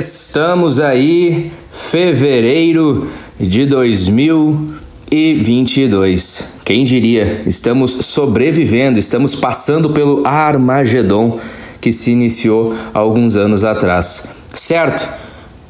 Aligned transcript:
Estamos 0.00 0.80
aí, 0.80 1.52
fevereiro 1.70 3.06
de 3.38 3.66
2022. 3.66 6.54
Quem 6.64 6.86
diria? 6.86 7.42
Estamos 7.44 7.92
sobrevivendo, 8.06 8.98
estamos 8.98 9.34
passando 9.34 9.90
pelo 9.90 10.26
Armagedon 10.26 11.38
que 11.82 11.92
se 11.92 12.12
iniciou 12.12 12.74
alguns 12.94 13.36
anos 13.36 13.62
atrás. 13.62 14.30
Certo? 14.46 15.06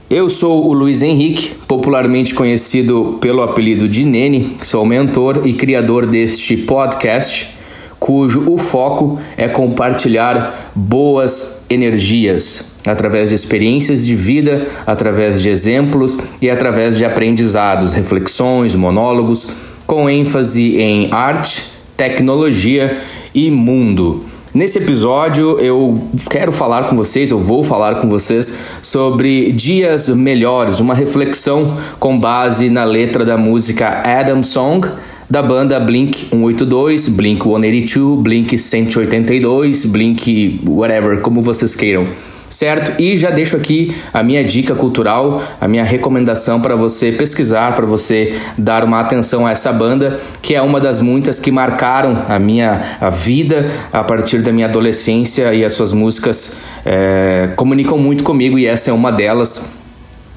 Eu 0.09 0.31
sou 0.31 0.65
o 0.65 0.73
Luiz 0.73 1.03
Henrique, 1.03 1.57
popularmente 1.67 2.33
conhecido 2.33 3.19
pelo 3.21 3.43
apelido 3.43 3.89
de 3.89 4.05
Nene, 4.05 4.59
sou 4.63 4.87
mentor 4.87 5.43
e 5.45 5.55
criador 5.55 6.07
deste 6.07 6.57
podcast, 6.57 7.51
cujo 7.99 8.49
o 8.49 8.57
foco 8.57 9.19
é 9.37 9.49
compartilhar 9.49 10.71
boas 10.73 11.63
energias, 11.69 12.70
através 12.87 13.31
de 13.31 13.35
experiências 13.35 14.05
de 14.05 14.15
vida, 14.15 14.67
através 14.87 15.43
de 15.43 15.49
exemplos 15.49 16.19
e 16.41 16.51
através 16.51 16.97
de 16.97 17.05
aprendizados, 17.05 17.95
reflexões, 17.95 18.75
monólogos, 18.75 19.49
com 19.87 20.09
ênfase 20.09 20.77
em 20.77 21.09
arte, 21.11 21.65
tecnologia 21.97 22.99
e 23.35 23.51
mundo. 23.51 24.25
Nesse 24.53 24.79
episódio 24.79 25.61
eu 25.61 26.09
quero 26.29 26.51
falar 26.51 26.89
com 26.89 26.97
vocês, 26.97 27.31
eu 27.31 27.39
vou 27.39 27.63
falar 27.63 27.97
com 27.97 28.09
vocês 28.09 28.59
sobre 28.83 29.53
dias 29.53 30.09
melhores, 30.09 30.81
uma 30.81 30.95
reflexão 30.95 31.77
com 32.01 32.19
base 32.19 32.69
na 32.69 32.83
letra 32.83 33.25
da 33.25 33.37
música 33.37 34.03
Adam 34.05 34.43
Song 34.43 34.89
da 35.29 35.41
banda 35.41 35.79
Blink 35.79 36.27
182, 36.31 37.09
Blink 37.11 37.45
182, 37.45 38.21
Blink 38.21 38.59
182, 38.59 39.85
Blink 39.87 40.61
whatever, 40.69 41.21
como 41.21 41.41
vocês 41.41 41.77
queiram 41.77 42.09
certo? 42.51 43.01
E 43.01 43.17
já 43.17 43.31
deixo 43.31 43.57
aqui 43.57 43.95
a 44.13 44.23
minha 44.23 44.45
dica 44.45 44.75
cultural, 44.75 45.41
a 45.61 45.69
minha 45.69 45.85
recomendação 45.85 46.61
para 46.61 46.75
você 46.75 47.13
pesquisar, 47.13 47.75
para 47.75 47.87
você 47.87 48.37
dar 48.59 48.85
uma 48.85 49.01
atenção 49.01 49.47
a 49.47 49.53
essa 49.53 49.73
banda, 49.73 50.19
que 50.43 50.55
é 50.55 50.61
uma 50.61 50.81
das 50.81 51.01
muitas 51.01 51.39
que 51.39 51.51
marcaram 51.51 52.25
a 52.29 52.39
minha 52.39 52.83
a 53.01 53.09
vida 53.09 53.71
a 53.93 54.03
partir 54.03 54.43
da 54.43 54.53
minha 54.53 54.67
adolescência 54.67 55.55
e 55.55 55.65
as 55.65 55.73
suas 55.73 55.93
músicas 55.93 56.59
é, 56.85 57.51
comunicam 57.57 57.97
muito 57.97 58.25
comigo 58.25 58.59
e 58.59 58.67
essa 58.67 58.91
é 58.91 58.93
uma 58.93 59.13
delas. 59.13 59.80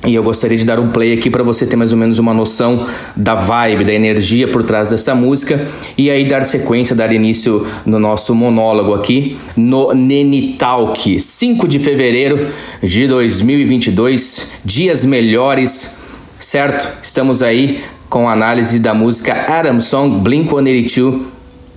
E 0.06 0.16
eu 0.16 0.24
gostaria 0.24 0.58
de 0.58 0.66
dar 0.66 0.80
um 0.80 0.90
play 0.90 1.14
aqui 1.14 1.30
para 1.30 1.44
você 1.44 1.66
ter 1.66 1.78
mais 1.78 1.94
ou 1.94 1.98
menos 1.98 2.20
uma 2.20 2.34
noção 2.34 2.86
da 3.16 3.36
vibe, 3.36 3.86
da 3.86 3.94
energia 3.94 4.50
por 4.50 4.62
trás 4.62 4.90
dessa 4.90 5.16
música. 5.16 5.66
E 5.98 6.12
aí 6.12 6.28
dar 6.28 6.44
sequência, 6.44 6.94
dar 6.94 7.14
início 7.14 7.66
no 7.86 8.00
nosso 8.00 8.36
monólogo 8.36 8.94
aqui 8.94 9.38
no 9.56 9.94
Neni 9.94 10.56
Talk, 10.60 11.18
5 11.18 11.68
de 11.70 11.80
fevereiro 11.80 12.50
de 12.82 13.08
2022, 13.08 14.60
dias 14.66 15.06
melhores, 15.06 16.00
certo? 16.38 16.86
Estamos 17.02 17.42
aí 17.42 17.82
com 18.10 18.28
a 18.28 18.34
análise 18.34 18.80
da 18.80 18.94
música 18.94 19.46
Adam 19.48 19.80
Song 19.80 20.20
Blink-182 20.20 21.22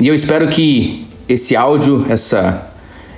e 0.01 0.09
eu 0.09 0.15
espero 0.15 0.49
que 0.49 1.07
esse 1.29 1.55
áudio, 1.55 2.05
essa 2.09 2.73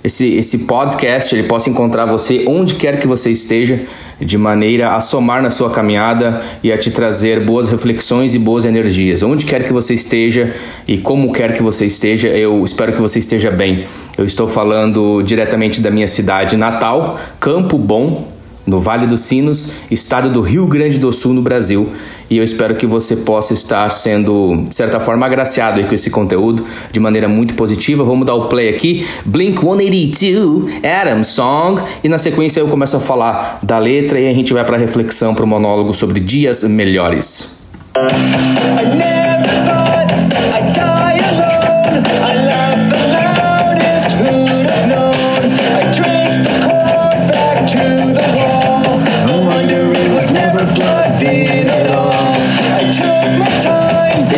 esse, 0.05 0.34
esse 0.34 0.59
podcast 0.61 1.34
ele 1.34 1.48
possa 1.48 1.69
encontrar 1.69 2.06
você 2.06 2.45
onde 2.47 2.75
quer 2.75 2.98
que 2.98 3.06
você 3.06 3.31
esteja 3.31 3.81
de 4.20 4.36
maneira 4.36 4.94
a 4.94 5.00
somar 5.00 5.42
na 5.42 5.50
sua 5.50 5.70
caminhada 5.70 6.41
e 6.62 6.72
a 6.72 6.78
te 6.78 6.91
trazer 6.91 7.41
boas 7.41 7.69
reflexões 7.70 8.34
e 8.34 8.38
boas 8.38 8.64
energias. 8.64 9.23
Onde 9.23 9.45
quer 9.45 9.64
que 9.64 9.73
você 9.73 9.95
esteja 9.95 10.55
e 10.86 10.98
como 10.98 11.33
quer 11.33 11.52
que 11.52 11.62
você 11.62 11.86
esteja, 11.86 12.28
eu 12.28 12.64
espero 12.64 12.92
que 12.92 13.01
você 13.01 13.18
esteja 13.18 13.51
bem. 13.51 13.86
Eu 14.17 14.24
estou 14.24 14.48
falando 14.48 15.23
diretamente 15.23 15.80
da 15.80 15.90
minha 15.90 16.08
cidade 16.08 16.57
natal, 16.57 17.18
Campo 17.39 17.78
Bom, 17.78 18.38
no 18.68 18.79
Vale 18.79 19.06
dos 19.06 19.23
Sinos, 19.23 19.79
estado 19.90 20.30
do 20.30 20.40
Rio 20.40 20.67
Grande 20.67 20.98
do 20.98 21.12
Sul, 21.12 21.33
no 21.33 21.42
Brasil. 21.42 21.90
E 22.30 22.36
eu 22.36 22.45
espero 22.45 22.74
que 22.74 22.86
você 22.86 23.17
possa 23.17 23.55
estar 23.55 23.90
sendo, 23.90 24.62
de 24.68 24.74
certa 24.74 25.01
forma, 25.01 25.24
agraciado 25.24 25.83
com 25.84 25.95
esse 25.95 26.11
conteúdo 26.11 26.62
de 26.92 27.01
maneira 27.01 27.27
muito 27.28 27.55
positiva. 27.55 28.05
Vamos 28.05 28.27
dar 28.27 28.34
o 28.34 28.48
play 28.48 28.68
aqui. 28.68 29.07
Blink 29.24 29.58
182, 29.58 30.84
Adam 30.84 31.24
Song. 31.24 31.83
E 32.05 32.08
na 32.08 32.18
sequência 32.18 32.61
eu 32.61 32.68
começo 32.68 32.96
a 32.96 33.01
falar 33.01 33.58
da 33.62 33.78
letra 33.78 34.20
e 34.20 34.28
a 34.28 34.34
gente 34.34 34.52
vai 34.52 34.64
para 34.64 34.77
reflexão, 34.77 35.34
para 35.34 35.45
o 35.45 35.48
monólogo 35.48 35.95
sobre 35.95 36.20
dias 36.20 36.62
melhores. 36.64 37.57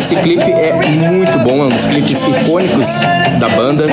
Esse 0.01 0.15
clipe 0.15 0.51
é 0.51 0.73
muito 1.11 1.37
bom, 1.37 1.61
é 1.61 1.67
um 1.67 1.69
dos 1.69 1.85
clipes 1.85 2.27
icônicos 2.27 2.87
da 3.39 3.47
banda. 3.49 3.85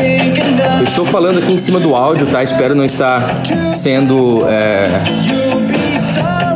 Eu 0.79 0.85
estou 0.85 1.05
falando 1.05 1.39
aqui 1.39 1.53
em 1.53 1.59
cima 1.59 1.79
do 1.79 1.95
áudio, 1.95 2.27
tá? 2.29 2.43
Espero 2.43 2.75
não 2.75 2.83
estar 2.83 3.43
sendo 3.71 4.43
é, 4.49 4.89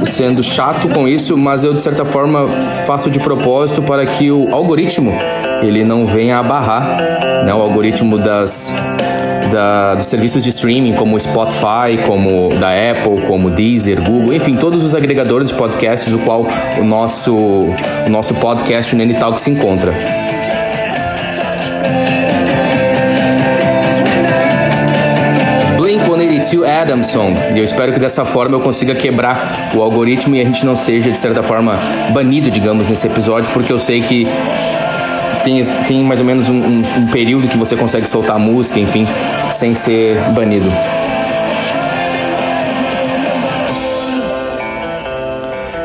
sendo 0.06 0.42
chato 0.42 0.88
com 0.88 1.06
isso, 1.06 1.36
mas 1.36 1.64
eu 1.64 1.74
de 1.74 1.82
certa 1.82 2.02
forma 2.02 2.48
faço 2.86 3.10
de 3.10 3.20
propósito 3.20 3.82
para 3.82 4.06
que 4.06 4.30
o 4.30 4.48
algoritmo 4.54 5.12
ele 5.60 5.84
não 5.84 6.06
venha 6.06 6.38
a 6.38 6.42
barrar, 6.42 6.96
né? 7.44 7.52
O 7.52 7.60
algoritmo 7.60 8.16
das 8.16 8.74
da, 9.50 9.94
dos 9.94 10.06
serviços 10.06 10.44
de 10.44 10.50
streaming 10.50 10.94
como 10.94 11.18
Spotify, 11.18 11.98
como 12.06 12.48
da 12.60 12.70
Apple, 12.70 13.26
como 13.26 13.50
Deezer, 13.50 14.00
Google, 14.02 14.34
enfim, 14.34 14.54
todos 14.54 14.84
os 14.84 14.94
agregadores 14.94 15.48
de 15.48 15.54
podcasts, 15.54 16.12
o 16.12 16.18
qual 16.18 16.46
o 16.78 16.84
nosso, 16.84 17.34
o 17.34 18.08
nosso 18.08 18.34
podcast, 18.34 18.94
o 18.94 18.98
Nene 18.98 19.14
Talk, 19.14 19.40
se 19.40 19.50
encontra. 19.50 19.92
Blink-182 25.76 26.64
Adamson. 26.64 27.34
E 27.54 27.58
eu 27.58 27.64
espero 27.64 27.92
que 27.92 27.98
dessa 27.98 28.24
forma 28.24 28.56
eu 28.56 28.60
consiga 28.60 28.94
quebrar 28.94 29.72
o 29.74 29.82
algoritmo 29.82 30.34
e 30.36 30.40
a 30.40 30.44
gente 30.44 30.64
não 30.64 30.76
seja, 30.76 31.10
de 31.10 31.18
certa 31.18 31.42
forma, 31.42 31.78
banido, 32.12 32.50
digamos, 32.50 32.88
nesse 32.88 33.06
episódio, 33.06 33.52
porque 33.52 33.72
eu 33.72 33.78
sei 33.78 34.00
que 34.00 34.26
tem, 35.42 35.62
tem 35.86 36.02
mais 36.02 36.20
ou 36.20 36.26
menos 36.26 36.48
um, 36.48 36.54
um, 36.54 36.82
um 36.98 37.06
período 37.08 37.48
que 37.48 37.56
você 37.56 37.76
consegue 37.76 38.08
soltar 38.08 38.38
música, 38.38 38.80
enfim, 38.80 39.06
sem 39.50 39.74
ser 39.74 40.20
banido. 40.30 40.70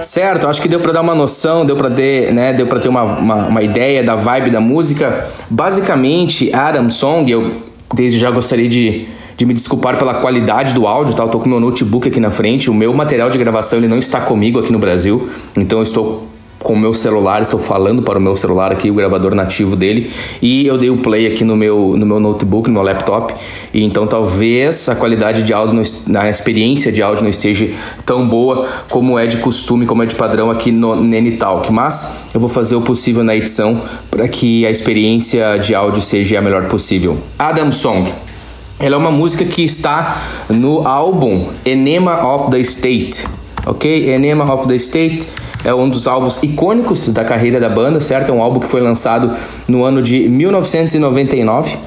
Certo, 0.02 0.48
acho 0.48 0.62
que 0.62 0.68
deu 0.68 0.80
para 0.80 0.94
dar 0.94 1.02
uma 1.02 1.14
noção, 1.14 1.66
deu 1.66 1.76
para 1.76 1.90
ter, 1.90 2.34
né, 2.34 2.54
deu 2.54 2.66
para 2.68 2.80
ter 2.80 2.88
uma, 2.88 3.04
uma, 3.04 3.36
uma, 3.48 3.62
ideia 3.62 4.04
da 4.04 4.16
vibe 4.16 4.50
da 4.50 4.62
música. 4.62 5.28
Basicamente, 5.50 6.54
Adam 6.54 6.90
Song, 6.90 7.30
eu 7.30 7.62
desde 7.94 8.20
já 8.20 8.32
gostaria 8.32 8.68
de, 8.68 9.08
de 9.36 9.46
me 9.46 9.54
desculpar 9.54 9.98
pela 9.98 10.16
qualidade 10.16 10.74
do 10.74 10.88
áudio, 10.88 11.14
tá? 11.14 11.24
Eu 11.24 11.30
tô 11.30 11.40
com 11.40 11.50
meu 11.50 11.60
notebook 11.60 12.08
aqui 12.08 12.20
na 12.20 12.32
frente, 12.32 12.70
o 12.70 12.74
meu 12.74 12.94
material 12.94 13.30
de 13.30 13.38
gravação 13.38 13.80
ele 13.80 13.88
não 13.88 13.98
está 13.98 14.22
comigo 14.22 14.60
aqui 14.60 14.72
no 14.72 14.80
Brasil, 14.80 15.30
então 15.56 15.80
eu 15.80 15.84
estou 15.84 16.28
com 16.68 16.74
o 16.74 16.78
meu 16.78 16.94
celular, 16.94 17.42
estou 17.42 17.58
falando 17.58 18.02
para 18.02 18.20
o 18.20 18.22
meu 18.22 18.36
celular 18.36 18.74
aqui, 18.74 18.92
o 18.92 18.94
gravador 18.94 19.34
nativo 19.34 19.74
dele, 19.74 20.12
e 20.42 20.68
eu 20.68 20.78
dei 20.78 20.90
o 20.90 20.98
play 20.98 21.26
aqui 21.26 21.46
no 21.46 21.56
meu, 21.56 21.96
no 21.96 22.06
meu 22.06 22.20
notebook, 22.20 22.68
no 22.68 22.74
meu 22.74 22.84
laptop, 22.84 23.34
e 23.74 23.82
então 23.86 24.06
talvez 24.06 24.90
a 24.90 24.96
qualidade 24.96 25.44
de 25.44 25.54
áudio, 25.54 25.82
não, 26.08 26.22
a 26.22 26.30
experiência 26.30 26.92
de 26.92 27.02
áudio 27.02 27.24
não 27.24 27.30
esteja 27.30 27.70
tão 28.06 28.28
boa 28.28 28.68
como 28.90 29.18
é 29.18 29.26
de 29.26 29.38
costume, 29.38 29.86
como 29.86 30.04
é 30.04 30.06
de 30.06 30.16
padrão 30.16 30.52
aqui 30.52 30.70
no 30.70 30.94
Nene 31.02 31.38
Talk, 31.38 31.72
mas 31.72 32.24
eu 32.34 32.40
vou 32.42 32.50
fazer 32.50 32.76
o 32.76 32.82
possível 32.82 33.24
na 33.24 33.34
edição 33.34 33.82
para 34.12 34.28
que 34.28 34.66
a 34.66 34.70
experiência 34.70 35.58
de 35.58 35.74
áudio 35.74 36.02
seja 36.02 36.38
a 36.38 36.42
melhor 36.42 36.66
possível. 36.66 37.18
Adam 37.40 37.72
Song. 37.72 38.12
Ela 38.80 38.94
é 38.94 38.98
uma 39.00 39.10
música 39.10 39.44
que 39.44 39.64
está 39.64 40.22
no 40.50 40.88
álbum 40.88 41.48
Enema 41.66 42.36
of 42.36 42.52
the 42.52 42.60
State, 42.60 43.24
ok? 43.66 44.14
Enema 44.14 44.54
of 44.54 44.68
the 44.68 44.76
State 44.76 45.28
é 45.64 45.74
um 45.74 45.90
dos 45.90 46.08
álbuns 46.08 46.42
icônicos 46.44 47.10
da 47.10 47.24
carreira 47.24 47.60
da 47.60 47.70
banda, 47.70 48.00
certo? 48.00 48.32
É 48.32 48.34
um 48.34 48.42
álbum 48.42 48.60
que 48.60 48.68
foi 48.68 48.82
lançado 48.82 49.32
no 49.68 49.84
ano 49.84 50.02
de 50.02 50.28
1999 50.30 51.78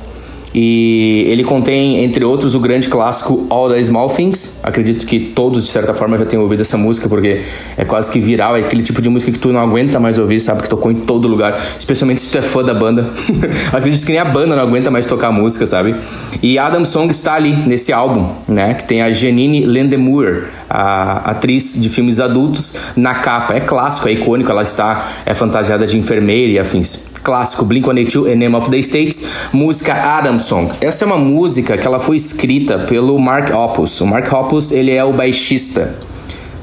e 0.53 1.27
ele 1.29 1.45
contém, 1.45 2.03
entre 2.03 2.25
outros, 2.25 2.55
o 2.55 2.61
grande 2.61 2.89
clássico 2.89 3.47
All 3.49 3.71
the 3.71 3.83
Small 3.83 4.09
Things. 4.11 4.59
Acredito 4.63 5.07
que 5.07 5.21
todos, 5.21 5.65
de 5.65 5.71
certa 5.71 5.95
forma, 5.95 6.19
já 6.19 6.25
tenham 6.25 6.43
ouvido 6.43 6.61
essa 6.61 6.77
música, 6.77 7.09
porque 7.09 7.41
é 7.77 7.85
quase 7.85 8.11
que 8.11 8.19
viral. 8.19 8.57
É 8.57 8.61
aquele 8.61 8.83
tipo 8.83 9.01
de 9.01 9.09
música 9.09 9.31
que 9.31 9.39
tu 9.39 9.53
não 9.53 9.61
aguenta 9.61 10.01
mais 10.01 10.19
ouvir, 10.19 10.41
sabe? 10.41 10.63
Que 10.63 10.69
tocou 10.69 10.91
em 10.91 10.97
todo 10.97 11.29
lugar. 11.29 11.57
Especialmente 11.79 12.21
se 12.21 12.31
tu 12.31 12.39
é 12.39 12.43
fã 12.43 12.65
da 12.65 12.75
banda. 12.75 13.09
Acredito 13.73 14.05
que 14.05 14.13
nem 14.13 14.21
a 14.21 14.25
banda 14.25 14.57
não 14.57 14.63
aguenta 14.63 14.91
mais 14.91 15.07
tocar 15.07 15.31
música, 15.31 15.67
sabe? 15.67 15.95
E 16.43 16.59
Adam 16.59 16.85
Song 16.85 17.11
está 17.11 17.35
ali, 17.35 17.53
nesse 17.53 17.93
álbum, 17.93 18.29
né? 18.49 18.75
Que 18.75 18.85
tem 18.85 19.03
a 19.03 19.11
Janine 19.11 19.65
Landemure, 19.65 20.45
a 20.69 21.31
atriz 21.31 21.81
de 21.81 21.89
filmes 21.89 22.19
adultos, 22.19 22.77
na 22.97 23.15
capa. 23.15 23.55
É 23.55 23.61
clássico, 23.61 24.09
é 24.09 24.13
icônico. 24.13 24.51
Ela 24.51 24.65
está 24.65 25.07
é 25.25 25.33
fantasiada 25.33 25.87
de 25.87 25.97
enfermeira 25.97 26.51
e 26.51 26.59
afins. 26.59 27.11
clássico 27.23 27.65
Blink-182 27.65 28.35
Name 28.35 28.57
of 28.57 28.71
the 28.71 28.79
States, 28.79 29.29
música 29.53 29.93
Adam 29.93 30.40
Song. 30.41 30.73
Essa 30.81 31.05
é 31.05 31.07
uma 31.07 31.19
música 31.19 31.79
que 31.79 31.87
ela 31.87 32.01
foi 32.01 32.17
escrita 32.17 32.81
pelo 32.81 33.19
Mark 33.19 33.55
Hoppus. 33.55 34.01
O 34.01 34.07
Mark 34.07 34.31
Hoppus, 34.33 34.73
ele 34.73 34.91
é 34.91 35.05
o 35.05 35.13
baixista, 35.13 35.97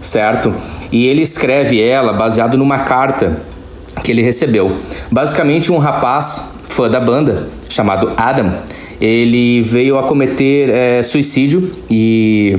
certo? 0.01 0.53
E 0.91 1.05
ele 1.05 1.21
escreve 1.21 1.81
ela 1.81 2.13
baseado 2.13 2.57
numa 2.57 2.79
carta 2.79 3.41
que 4.03 4.11
ele 4.11 4.21
recebeu. 4.21 4.77
Basicamente 5.11 5.71
um 5.71 5.77
rapaz 5.77 6.55
fã 6.67 6.89
da 6.89 6.99
banda 6.99 7.47
chamado 7.69 8.13
Adam, 8.17 8.53
ele 8.99 9.61
veio 9.61 9.97
a 9.97 10.03
cometer 10.03 10.69
é, 10.69 11.03
suicídio 11.03 11.71
e 11.89 12.57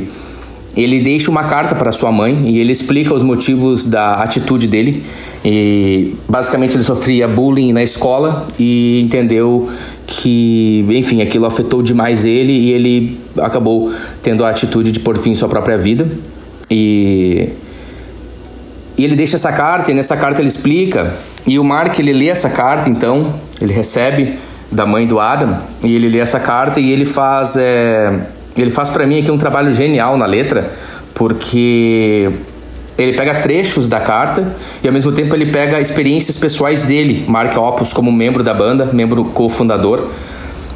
ele 0.77 1.01
deixa 1.01 1.31
uma 1.31 1.45
carta 1.45 1.75
para 1.75 1.91
sua 1.91 2.13
mãe 2.13 2.43
e 2.45 2.59
ele 2.61 2.71
explica 2.71 3.13
os 3.13 3.23
motivos 3.23 3.87
da 3.87 4.15
atitude 4.23 4.69
dele. 4.69 5.05
E 5.51 6.15
basicamente 6.29 6.77
ele 6.77 6.85
sofria 6.85 7.27
bullying 7.27 7.73
na 7.73 7.83
escola 7.83 8.47
e 8.59 9.01
entendeu 9.01 9.67
que, 10.07 10.85
enfim, 10.91 11.23
aquilo 11.23 11.47
afetou 11.47 11.83
demais 11.83 12.23
ele 12.27 12.53
e 12.53 12.73
ele 12.73 13.19
acabou 13.39 13.91
tendo 14.23 14.45
a 14.45 14.51
atitude 14.51 14.93
de 14.93 15.01
pôr 15.01 15.17
fim 15.17 15.31
em 15.31 15.35
sua 15.35 15.49
própria 15.49 15.79
vida. 15.79 16.07
E, 16.71 17.49
e 18.99 19.03
ele 19.03 19.17
deixa 19.17 19.37
essa 19.37 19.51
carta 19.51 19.91
e 19.91 19.95
nessa 19.95 20.19
carta 20.19 20.43
ele 20.43 20.49
explica 20.49 21.17
e 21.47 21.59
o 21.59 21.65
Mark 21.65 21.99
ele 21.99 22.13
lê 22.13 22.29
essa 22.29 22.51
carta 22.51 22.91
então, 22.91 23.33
ele 23.59 23.73
recebe 23.73 24.39
da 24.71 24.85
mãe 24.85 25.07
do 25.07 25.19
Adam 25.19 25.59
e 25.83 25.95
ele 25.95 26.11
lê 26.11 26.19
essa 26.19 26.39
carta 26.39 26.79
e 26.79 26.93
ele 26.93 27.07
faz 27.07 27.57
é, 27.57 28.27
ele 28.55 28.71
faz 28.71 28.91
para 28.91 29.07
mim 29.07 29.21
aqui 29.21 29.31
um 29.31 29.39
trabalho 29.39 29.73
genial 29.73 30.19
na 30.19 30.27
letra, 30.27 30.71
porque 31.15 32.31
ele 32.99 33.13
pega 33.13 33.37
trechos 33.37 33.89
da 33.89 34.01
carta 34.01 34.55
e 34.83 34.87
ao 34.89 34.93
mesmo 34.93 35.13
tempo 35.13 35.35
ele 35.35 35.47
pega 35.47 35.81
experiências 35.81 36.37
pessoais 36.37 36.85
dele, 36.85 37.25
marca 37.29 37.61
Opus 37.61 37.93
como 37.93 38.11
membro 38.11 38.43
da 38.43 38.53
banda, 38.53 38.87
membro 38.93 39.25
cofundador. 39.27 40.09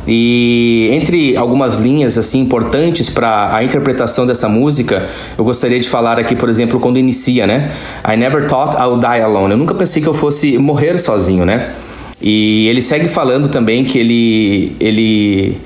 E 0.07 0.89
entre 0.93 1.37
algumas 1.37 1.79
linhas 1.79 2.19
assim 2.19 2.41
importantes 2.41 3.09
para 3.09 3.55
a 3.55 3.63
interpretação 3.63 4.27
dessa 4.27 4.49
música, 4.49 5.09
eu 5.39 5.45
gostaria 5.45 5.79
de 5.79 5.89
falar 5.89 6.19
aqui, 6.19 6.35
por 6.35 6.49
exemplo, 6.49 6.81
quando 6.81 6.99
inicia, 6.99 7.47
né? 7.47 7.71
I 8.05 8.17
never 8.17 8.47
thought 8.47 8.77
I 8.77 8.85
would 8.87 9.01
die 9.01 9.21
alone. 9.21 9.53
Eu 9.53 9.59
nunca 9.59 9.75
pensei 9.75 10.03
que 10.03 10.09
eu 10.09 10.15
fosse 10.15 10.59
morrer 10.59 10.99
sozinho, 10.99 11.45
né? 11.45 11.73
E 12.21 12.69
ele 12.69 12.83
segue 12.83 13.09
falando 13.09 13.49
também 13.49 13.85
que 13.85 13.99
ele 13.99 14.77
ele 14.81 15.61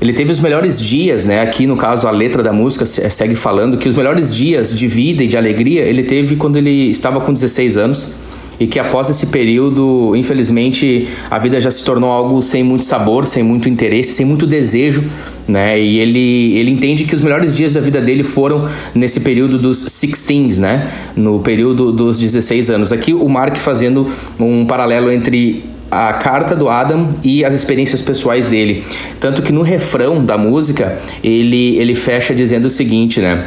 ele 0.00 0.12
teve 0.12 0.30
os 0.30 0.38
melhores 0.38 0.80
dias, 0.80 1.26
né? 1.26 1.40
Aqui 1.40 1.66
no 1.66 1.76
caso 1.76 2.06
a 2.06 2.10
letra 2.10 2.42
da 2.42 2.52
música 2.52 2.86
segue 2.86 3.34
falando 3.34 3.76
que 3.76 3.88
os 3.88 3.96
melhores 3.96 4.34
dias 4.34 4.76
de 4.76 4.86
vida 4.86 5.24
e 5.24 5.26
de 5.26 5.36
alegria 5.36 5.82
ele 5.82 6.04
teve 6.04 6.36
quando 6.36 6.56
ele 6.56 6.90
estava 6.90 7.20
com 7.20 7.32
16 7.32 7.76
anos 7.76 8.14
e 8.60 8.66
que 8.66 8.78
após 8.78 9.08
esse 9.08 9.26
período, 9.28 10.14
infelizmente, 10.16 11.06
a 11.30 11.38
vida 11.38 11.60
já 11.60 11.70
se 11.70 11.84
tornou 11.84 12.10
algo 12.10 12.42
sem 12.42 12.62
muito 12.62 12.84
sabor, 12.84 13.24
sem 13.24 13.42
muito 13.42 13.68
interesse, 13.68 14.12
sem 14.14 14.26
muito 14.26 14.46
desejo, 14.46 15.04
né? 15.46 15.80
E 15.80 16.00
ele, 16.00 16.56
ele 16.56 16.70
entende 16.70 17.04
que 17.04 17.14
os 17.14 17.22
melhores 17.22 17.56
dias 17.56 17.74
da 17.74 17.80
vida 17.80 18.00
dele 18.00 18.24
foram 18.24 18.68
nesse 18.94 19.20
período 19.20 19.58
dos 19.58 19.84
16, 19.84 20.58
né? 20.58 20.90
No 21.14 21.38
período 21.38 21.92
dos 21.92 22.18
16 22.18 22.70
anos. 22.70 22.92
Aqui 22.92 23.14
o 23.14 23.28
Mark 23.28 23.56
fazendo 23.56 24.08
um 24.40 24.66
paralelo 24.66 25.10
entre 25.10 25.62
a 25.90 26.12
carta 26.14 26.54
do 26.54 26.68
Adam 26.68 27.14
e 27.22 27.44
as 27.44 27.54
experiências 27.54 28.02
pessoais 28.02 28.48
dele. 28.48 28.84
Tanto 29.20 29.42
que 29.42 29.52
no 29.52 29.62
refrão 29.62 30.24
da 30.24 30.36
música 30.36 30.98
ele, 31.22 31.76
ele 31.76 31.94
fecha 31.94 32.34
dizendo 32.34 32.66
o 32.66 32.70
seguinte, 32.70 33.20
né? 33.20 33.46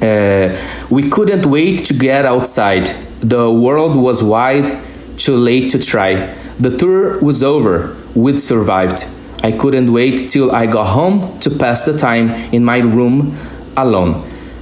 É, 0.00 0.54
We 0.90 1.04
couldn't 1.04 1.46
wait 1.46 1.82
to 1.88 1.94
get 1.94 2.24
outside. 2.24 2.94
The 3.20 3.48
world 3.48 3.98
was 3.98 4.22
wide, 4.22 4.70
too 5.16 5.36
late 5.36 5.68
to 5.68 5.78
try. 5.78 6.28
The 6.60 6.70
tour 6.70 7.18
was 7.20 7.42
over, 7.42 7.96
we'd 8.14 8.40
survived. 8.40 9.06
I 9.42 9.52
couldn't 9.52 9.90
wait 9.90 10.28
till 10.28 10.50
I 10.52 10.66
got 10.66 10.96
home 10.96 11.38
to 11.40 11.50
pass 11.50 11.84
the 11.84 11.96
time 11.96 12.34
in 12.52 12.64
my 12.64 12.80
room 12.80 13.32
alone. 13.74 14.16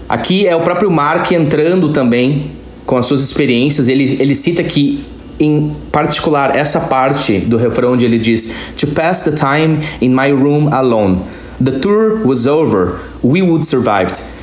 Aqui 0.09 0.47
é 0.47 0.55
o 0.55 0.61
próprio 0.61 0.91
Mark 0.91 1.33
entrando 1.33 1.93
também 1.93 2.51
com 2.85 2.97
as 2.97 3.07
suas 3.07 3.23
experiências. 3.23 3.89
Ele, 3.89 4.17
ele 4.21 4.35
cita 4.35 4.63
que 4.63 5.03
em 5.39 5.75
particular 5.91 6.57
essa 6.57 6.81
parte 6.81 7.39
do 7.41 7.57
refrão 7.57 7.93
onde 7.93 8.05
ele 8.05 8.19
diz 8.19 8.73
To 8.77 8.87
pass 8.89 9.23
the 9.23 9.33
time 9.33 9.81
in 10.01 10.15
my 10.15 10.31
room 10.31 10.73
alone. 10.73 11.23
The 11.63 11.79
tour 11.79 12.25
was 12.25 12.47
over. 12.47 13.01
We 13.23 13.43
would 13.43 13.65
survived. 13.65 14.34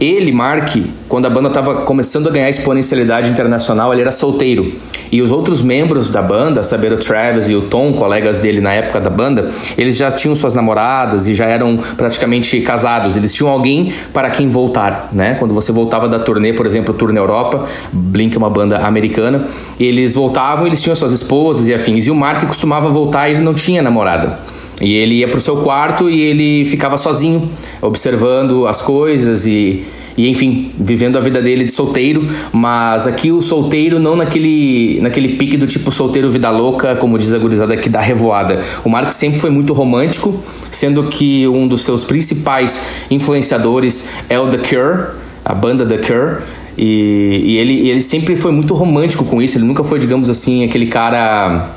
Ele, 0.00 0.32
Mark, 0.32 0.76
quando 1.08 1.26
a 1.26 1.30
banda 1.30 1.48
estava 1.48 1.82
começando 1.82 2.26
a 2.26 2.30
ganhar 2.30 2.48
exponencialidade 2.48 3.28
internacional, 3.28 3.92
ele 3.92 4.00
era 4.00 4.10
solteiro. 4.10 4.72
E 5.12 5.20
os 5.20 5.30
outros 5.30 5.60
membros 5.60 6.10
da 6.10 6.22
banda, 6.22 6.62
saber 6.62 6.90
o 6.90 6.96
Travis 6.96 7.50
e 7.50 7.54
o 7.54 7.62
Tom, 7.62 7.92
colegas 7.92 8.38
dele 8.38 8.62
na 8.62 8.72
época 8.72 8.98
da 8.98 9.10
banda, 9.10 9.50
eles 9.76 9.96
já 9.98 10.10
tinham 10.10 10.34
suas 10.34 10.54
namoradas 10.54 11.26
e 11.26 11.34
já 11.34 11.44
eram 11.44 11.76
praticamente 11.98 12.58
casados. 12.62 13.14
Eles 13.14 13.34
tinham 13.34 13.50
alguém 13.50 13.92
para 14.10 14.30
quem 14.30 14.48
voltar, 14.48 15.10
né? 15.12 15.34
Quando 15.38 15.52
você 15.52 15.70
voltava 15.70 16.08
da 16.08 16.18
turnê, 16.18 16.54
por 16.54 16.64
exemplo, 16.64 16.94
Tour 16.94 17.12
na 17.12 17.20
Europa, 17.20 17.66
Blink 17.92 18.34
é 18.34 18.38
uma 18.38 18.48
banda 18.48 18.78
americana, 18.78 19.44
eles 19.78 20.14
voltavam, 20.14 20.66
eles 20.66 20.80
tinham 20.80 20.96
suas 20.96 21.12
esposas 21.12 21.68
e 21.68 21.74
afins. 21.74 22.06
E 22.06 22.10
o 22.10 22.14
Mark 22.14 22.42
costumava 22.46 22.88
voltar 22.88 23.28
e 23.28 23.32
ele 23.32 23.42
não 23.42 23.52
tinha 23.52 23.82
namorada. 23.82 24.38
E 24.80 24.94
ele 24.94 25.16
ia 25.16 25.28
pro 25.28 25.40
seu 25.40 25.58
quarto 25.58 26.08
e 26.08 26.20
ele 26.20 26.64
ficava 26.64 26.96
sozinho, 26.96 27.50
observando 27.82 28.66
as 28.66 28.80
coisas 28.80 29.46
e 29.46 29.84
e 30.16 30.28
enfim, 30.28 30.70
vivendo 30.78 31.16
a 31.16 31.20
vida 31.20 31.40
dele 31.40 31.64
de 31.64 31.72
solteiro, 31.72 32.26
mas 32.52 33.06
aqui 33.06 33.32
o 33.32 33.40
solteiro 33.40 33.98
não 33.98 34.16
naquele, 34.16 35.00
naquele 35.00 35.36
pique 35.36 35.56
do 35.56 35.66
tipo 35.66 35.90
solteiro 35.90 36.30
vida 36.30 36.50
louca, 36.50 36.94
como 36.96 37.18
diz 37.18 37.32
a 37.32 37.38
gurizada 37.38 37.72
aqui 37.72 37.88
da 37.88 38.00
revoada. 38.00 38.60
O 38.84 38.90
Mark 38.90 39.12
sempre 39.12 39.40
foi 39.40 39.48
muito 39.48 39.72
romântico, 39.72 40.38
sendo 40.70 41.04
que 41.04 41.48
um 41.48 41.66
dos 41.66 41.82
seus 41.82 42.04
principais 42.04 43.06
influenciadores 43.10 44.10
é 44.28 44.38
o 44.38 44.48
The 44.48 44.58
Cure, 44.58 45.14
a 45.42 45.54
banda 45.54 45.86
The 45.86 45.98
Cure. 45.98 46.42
E, 46.76 47.42
e 47.44 47.56
ele, 47.56 47.88
ele 47.88 48.02
sempre 48.02 48.36
foi 48.36 48.52
muito 48.52 48.74
romântico 48.74 49.24
com 49.24 49.40
isso, 49.40 49.56
ele 49.56 49.64
nunca 49.64 49.84
foi, 49.84 49.98
digamos 49.98 50.28
assim, 50.28 50.64
aquele 50.64 50.86
cara 50.86 51.70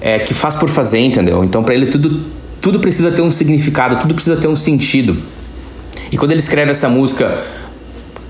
é, 0.00 0.18
que 0.18 0.34
faz 0.34 0.56
por 0.56 0.68
fazer, 0.68 0.98
entendeu? 0.98 1.44
Então, 1.44 1.62
para 1.62 1.74
ele, 1.74 1.86
tudo, 1.86 2.20
tudo 2.60 2.80
precisa 2.80 3.10
ter 3.10 3.22
um 3.22 3.30
significado, 3.30 3.96
tudo 3.96 4.14
precisa 4.14 4.36
ter 4.36 4.48
um 4.48 4.56
sentido. 4.56 5.16
E 6.10 6.16
quando 6.16 6.32
ele 6.32 6.40
escreve 6.40 6.70
essa 6.70 6.88
música 6.88 7.38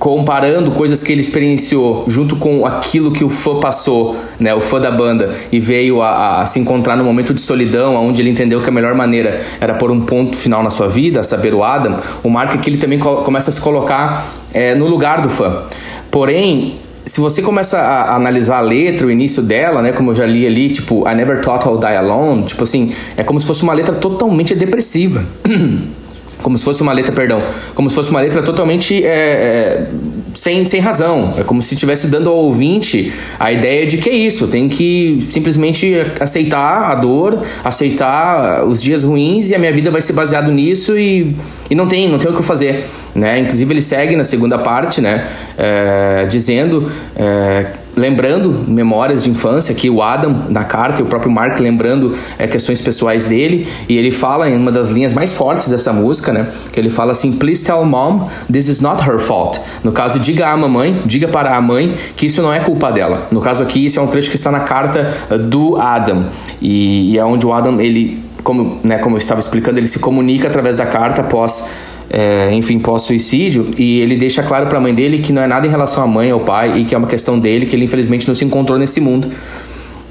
comparando 0.01 0.71
coisas 0.71 1.03
que 1.03 1.13
ele 1.13 1.21
experienciou 1.21 2.07
junto 2.09 2.35
com 2.35 2.65
aquilo 2.65 3.13
que 3.13 3.23
o 3.23 3.29
fã 3.29 3.61
passou, 3.61 4.17
né, 4.41 4.55
o 4.55 4.61
fã 4.61 4.81
da 4.81 4.91
banda, 4.91 5.31
e 5.53 5.61
veio 5.61 6.01
a, 6.01 6.41
a, 6.41 6.47
se 6.47 6.59
encontrar 6.59 6.97
num 6.97 7.05
momento 7.05 7.35
de 7.35 7.41
solidão, 7.41 7.95
onde 7.97 8.23
ele 8.23 8.31
entendeu 8.31 8.63
que 8.63 8.69
a 8.71 8.73
melhor 8.73 8.95
maneira 8.95 9.43
era 9.61 9.75
pôr 9.75 9.91
um 9.91 10.01
ponto 10.01 10.37
final 10.37 10.63
na 10.63 10.71
sua 10.71 10.89
vida, 10.89 11.21
a 11.21 11.23
saber 11.23 11.53
o 11.53 11.63
Adam, 11.63 11.99
o 12.23 12.31
Mark 12.31 12.59
que 12.59 12.71
ele 12.71 12.79
também 12.79 12.99
começa 12.99 13.51
a 13.51 13.53
se 13.53 13.61
colocar 13.61 14.27
é, 14.55 14.75
no 14.75 14.89
lugar 14.89 15.21
do 15.21 15.29
fã. 15.29 15.65
Porém, 16.11 16.79
se 17.11 17.21
você 17.21 17.43
começa 17.43 17.77
a, 17.77 18.03
a, 18.03 18.15
analisar 18.15 18.59
a 18.59 18.61
letra, 18.61 19.05
o 19.05 19.11
início 19.11 19.43
dela, 19.43 19.83
né, 19.83 19.91
como 19.91 20.13
eu 20.13 20.15
já 20.15 20.25
li 20.25 20.47
ali, 20.47 20.71
tipo, 20.71 21.09
I 21.09 21.15
never 21.15 21.41
thought 21.41 21.67
I'll 21.67 21.77
die 21.77 21.97
alone, 21.97 22.45
tipo 22.45 22.63
assim, 22.63 22.93
é 23.17 23.25
como 23.25 23.41
se 23.41 23.47
fosse 23.47 23.65
uma 23.65 23.73
letra 23.73 23.95
totalmente 23.97 24.55
depressiva. 24.55 25.27
como 26.41 26.57
se 26.57 26.65
fosse 26.65 26.83
uma 26.83 26.93
letra, 26.93 27.13
perdão, 27.13 27.43
como 27.75 27.91
se 27.91 27.97
fosse 27.97 28.11
uma 28.11 28.21
letra 28.21 28.43
totalmente 28.43 29.05
é, 29.05 29.09
é, 29.09 29.87
sem, 30.35 30.65
sem 30.65 30.81
razão. 30.81 31.35
É 31.39 31.43
como 31.43 31.63
se 31.63 31.75
estivesse 31.75 32.09
dando 32.09 32.31
ao 32.31 32.37
ouvinte 32.37 33.13
a 33.39 33.53
ideia 33.53 33.87
de 33.87 33.99
que 33.99 34.09
é 34.09 34.15
isso, 34.15 34.49
tem 34.49 34.69
que 34.69 35.19
simplesmente 35.29 35.95
aceitar 36.21 36.91
a 36.91 36.95
dor, 36.95 37.41
aceitar 37.65 38.65
os 38.65 38.83
dias 38.83 39.03
ruins 39.03 39.51
e 39.51 39.55
a 39.55 39.59
minha 39.59 39.73
vida 39.73 39.91
vai 39.91 40.03
ser 40.03 40.13
baseado 40.13 40.51
nisso 40.51 40.97
e, 40.99 41.35
e 41.69 41.75
não 41.75 41.87
tem, 41.87 42.09
não 42.09 42.19
tem 42.19 42.31
o 42.31 42.37
que 42.37 42.43
fazer, 42.43 42.85
né? 43.15 43.39
Inclusive 43.39 43.73
ele 43.73 43.83
segue 43.83 44.17
na 44.17 44.25
segunda 44.25 44.59
parte, 44.59 45.01
né, 45.01 45.27
é, 45.57 46.27
dizendo 46.27 46.91
é, 47.17 47.67
lembrando 48.01 48.65
memórias 48.67 49.25
de 49.25 49.31
infância, 49.31 49.75
aqui 49.75 49.91
o 49.91 50.03
Adam 50.03 50.47
na 50.49 50.65
carta 50.65 51.01
e 51.01 51.05
o 51.05 51.07
próprio 51.07 51.31
Mark 51.31 51.61
lembrando 51.61 52.17
é, 52.39 52.47
questões 52.47 52.81
pessoais 52.81 53.27
dele, 53.27 53.69
e 53.89 53.99
ele 53.99 54.11
fala 54.11 54.49
em 54.49 54.57
uma 54.57 54.73
das 54.73 54.91
linhas 54.91 55.13
mais 55.13 55.35
fortes 55.35 55.69
dessa 55.69 55.93
música, 55.93 56.33
né, 56.33 56.49
que 56.73 56.81
ele 56.81 56.89
fala 56.89 57.13
assim, 57.13 57.33
please 57.33 57.65
tell 57.65 57.85
mom 57.85 58.27
this 58.51 58.69
is 58.69 58.81
not 58.81 59.03
her 59.07 59.19
fault. 59.19 59.61
No 59.85 59.93
caso, 59.93 60.19
diga 60.19 60.49
à 60.49 60.57
mamãe, 60.57 61.03
diga 61.05 61.29
para 61.29 61.55
a 61.55 61.61
mãe 61.61 61.95
que 62.17 62.27
isso 62.27 62.41
não 62.41 62.53
é 62.53 62.61
culpa 62.61 62.91
dela. 62.91 63.29
No 63.31 63.41
caso 63.41 63.63
aqui, 63.63 63.85
isso 63.85 64.01
é 64.01 64.03
um 64.03 64.07
trecho 64.07 64.31
que 64.31 64.37
está 64.37 64.51
na 64.51 64.61
carta 64.61 65.13
uh, 65.31 65.39
do 65.39 65.77
Adam, 65.77 66.25
e, 66.61 67.13
e 67.13 67.19
é 67.19 67.25
onde 67.25 67.47
o 67.47 67.53
Adam, 67.53 67.79
ele, 67.81 68.25
como, 68.43 68.79
né, 68.83 68.97
como 68.99 69.17
eu 69.17 69.19
estava 69.19 69.41
explicando, 69.41 69.79
ele 69.79 69.87
se 69.87 69.99
comunica 69.99 70.49
através 70.49 70.79
da 70.79 70.87
carta 70.87 71.21
após 71.21 71.69
é, 72.11 72.53
enfim, 72.53 72.79
pós-suicídio, 72.79 73.71
e 73.79 74.01
ele 74.01 74.17
deixa 74.17 74.43
claro 74.43 74.67
para 74.67 74.79
a 74.79 74.81
mãe 74.81 74.93
dele 74.93 75.19
que 75.19 75.33
não 75.33 75.43
é 75.43 75.47
nada 75.47 75.67
em 75.67 75.71
relação 75.71 76.03
à 76.03 76.07
mãe 76.07 76.33
ou 76.33 76.41
pai 76.41 76.81
e 76.81 76.85
que 76.85 76.95
é 76.95 76.99
uma 76.99 77.07
questão 77.07 77.39
dele, 77.39 77.67
que 77.67 77.77
ele 77.77 77.85
infelizmente 77.85 78.27
não 78.27 78.35
se 78.35 78.45
encontrou 78.45 78.79
nesse 78.79 79.01
mundo. 79.01 79.29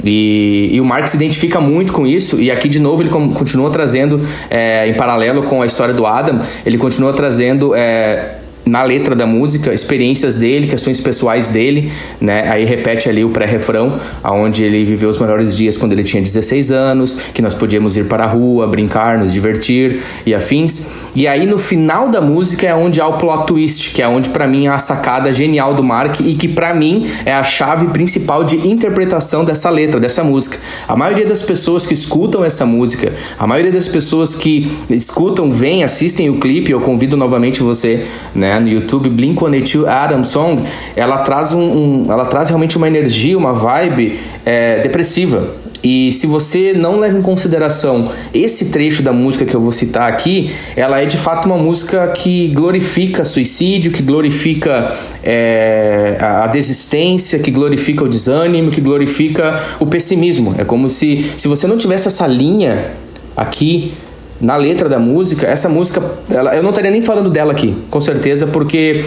E, 0.03 0.69
e, 0.71 0.79
o 0.79 0.85
Marx 0.85 1.11
se 1.11 1.17
identifica 1.17 1.59
muito 1.59 1.91
com 1.91 2.07
isso, 2.07 2.39
e 2.39 2.49
aqui 2.49 2.69
de 2.69 2.79
novo 2.79 3.03
ele 3.03 3.09
continua 3.09 3.69
trazendo, 3.69 4.21
é, 4.49 4.87
em 4.87 4.93
paralelo 4.93 5.43
com 5.43 5.61
a 5.61 5.65
história 5.65 5.93
do 5.93 6.05
Adam, 6.05 6.39
ele 6.65 6.77
continua 6.77 7.11
trazendo 7.11 7.75
é, 7.75 8.38
na 8.69 8.83
letra 8.83 9.15
da 9.15 9.25
música, 9.25 9.73
experiências 9.73 10.37
dele, 10.37 10.67
questões 10.67 11.01
pessoais 11.01 11.49
dele, 11.49 11.91
né? 12.21 12.49
Aí 12.49 12.65
repete 12.65 13.09
ali 13.09 13.23
o 13.23 13.29
pré-refrão, 13.29 13.99
aonde 14.23 14.63
ele 14.63 14.85
viveu 14.85 15.09
os 15.09 15.19
melhores 15.19 15.55
dias 15.55 15.75
quando 15.75 15.93
ele 15.93 16.03
tinha 16.03 16.21
16 16.21 16.71
anos, 16.71 17.15
que 17.33 17.41
nós 17.41 17.53
podíamos 17.53 17.97
ir 17.97 18.05
para 18.05 18.23
a 18.23 18.27
rua, 18.27 18.67
brincar, 18.67 19.17
nos 19.17 19.33
divertir 19.33 20.01
e 20.25 20.33
afins. 20.33 21.09
E 21.15 21.27
aí 21.27 21.45
no 21.45 21.57
final 21.57 22.09
da 22.09 22.21
música 22.21 22.67
é 22.67 22.75
onde 22.75 23.01
há 23.01 23.07
o 23.07 23.17
plot 23.17 23.47
twist, 23.47 23.91
que 23.91 24.01
é 24.01 24.07
onde 24.07 24.29
para 24.29 24.47
mim 24.47 24.67
é 24.67 24.69
a 24.69 24.79
sacada 24.79 25.31
genial 25.31 25.73
do 25.73 25.83
Mark 25.83 26.19
e 26.19 26.35
que 26.35 26.47
para 26.47 26.73
mim 26.73 27.07
é 27.25 27.33
a 27.33 27.43
chave 27.43 27.87
principal 27.87 28.43
de 28.43 28.55
interpretação 28.67 29.43
dessa 29.43 29.69
letra, 29.69 29.99
dessa 29.99 30.23
música. 30.23 30.57
A 30.87 30.95
maioria 30.95 31.25
das 31.25 31.41
pessoas 31.41 31.85
que 31.85 31.93
escutam 31.93 32.43
essa 32.45 32.65
música, 32.65 33.13
a 33.37 33.47
maioria 33.47 33.71
das 33.71 33.87
pessoas 33.87 34.35
que 34.35 34.71
escutam, 34.89 35.51
vêm, 35.51 35.83
assistem 35.83 36.29
o 36.29 36.39
clipe, 36.39 36.71
eu 36.71 36.81
convido 36.81 37.17
novamente 37.17 37.61
você, 37.61 38.05
né, 38.35 38.58
no 38.59 38.67
YouTube, 38.67 39.09
Blink-182 39.09 39.87
Adam 39.87 40.23
Song, 40.23 40.63
ela 40.95 41.19
traz, 41.19 41.53
um, 41.53 41.61
um, 41.61 42.11
ela 42.11 42.25
traz 42.25 42.49
realmente 42.49 42.77
uma 42.77 42.87
energia, 42.87 43.37
uma 43.37 43.53
vibe 43.53 44.19
é, 44.45 44.81
depressiva. 44.81 45.59
E 45.81 46.11
se 46.11 46.27
você 46.27 46.73
não 46.73 46.99
leva 46.99 47.17
em 47.17 47.21
consideração 47.21 48.11
esse 48.33 48.71
trecho 48.71 49.01
da 49.01 49.13
música 49.13 49.45
que 49.45 49.55
eu 49.55 49.61
vou 49.61 49.71
citar 49.71 50.09
aqui, 50.09 50.51
ela 50.75 50.99
é 51.01 51.05
de 51.05 51.17
fato 51.17 51.45
uma 51.45 51.57
música 51.57 52.05
que 52.09 52.49
glorifica 52.49 53.23
suicídio, 53.23 53.91
que 53.91 54.03
glorifica 54.03 54.93
é, 55.23 56.17
a 56.19 56.47
desistência, 56.47 57.39
que 57.39 57.49
glorifica 57.49 58.03
o 58.03 58.09
desânimo, 58.09 58.71
que 58.71 58.81
glorifica 58.81 59.61
o 59.79 59.85
pessimismo. 59.85 60.53
É 60.57 60.65
como 60.65 60.89
se, 60.89 61.25
se 61.37 61.47
você 61.47 61.65
não 61.65 61.77
tivesse 61.77 62.09
essa 62.09 62.27
linha 62.27 62.91
aqui 63.35 63.93
na 64.41 64.55
letra 64.55 64.87
da 64.87 64.99
música, 64.99 65.47
essa 65.47 65.67
música, 65.67 66.01
ela, 66.29 66.55
eu 66.55 66.63
não 66.63 66.69
estaria 66.69 66.91
nem 66.91 67.01
falando 67.01 67.29
dela 67.29 67.51
aqui, 67.51 67.75
com 67.89 67.99
certeza, 67.99 68.47
porque 68.47 69.03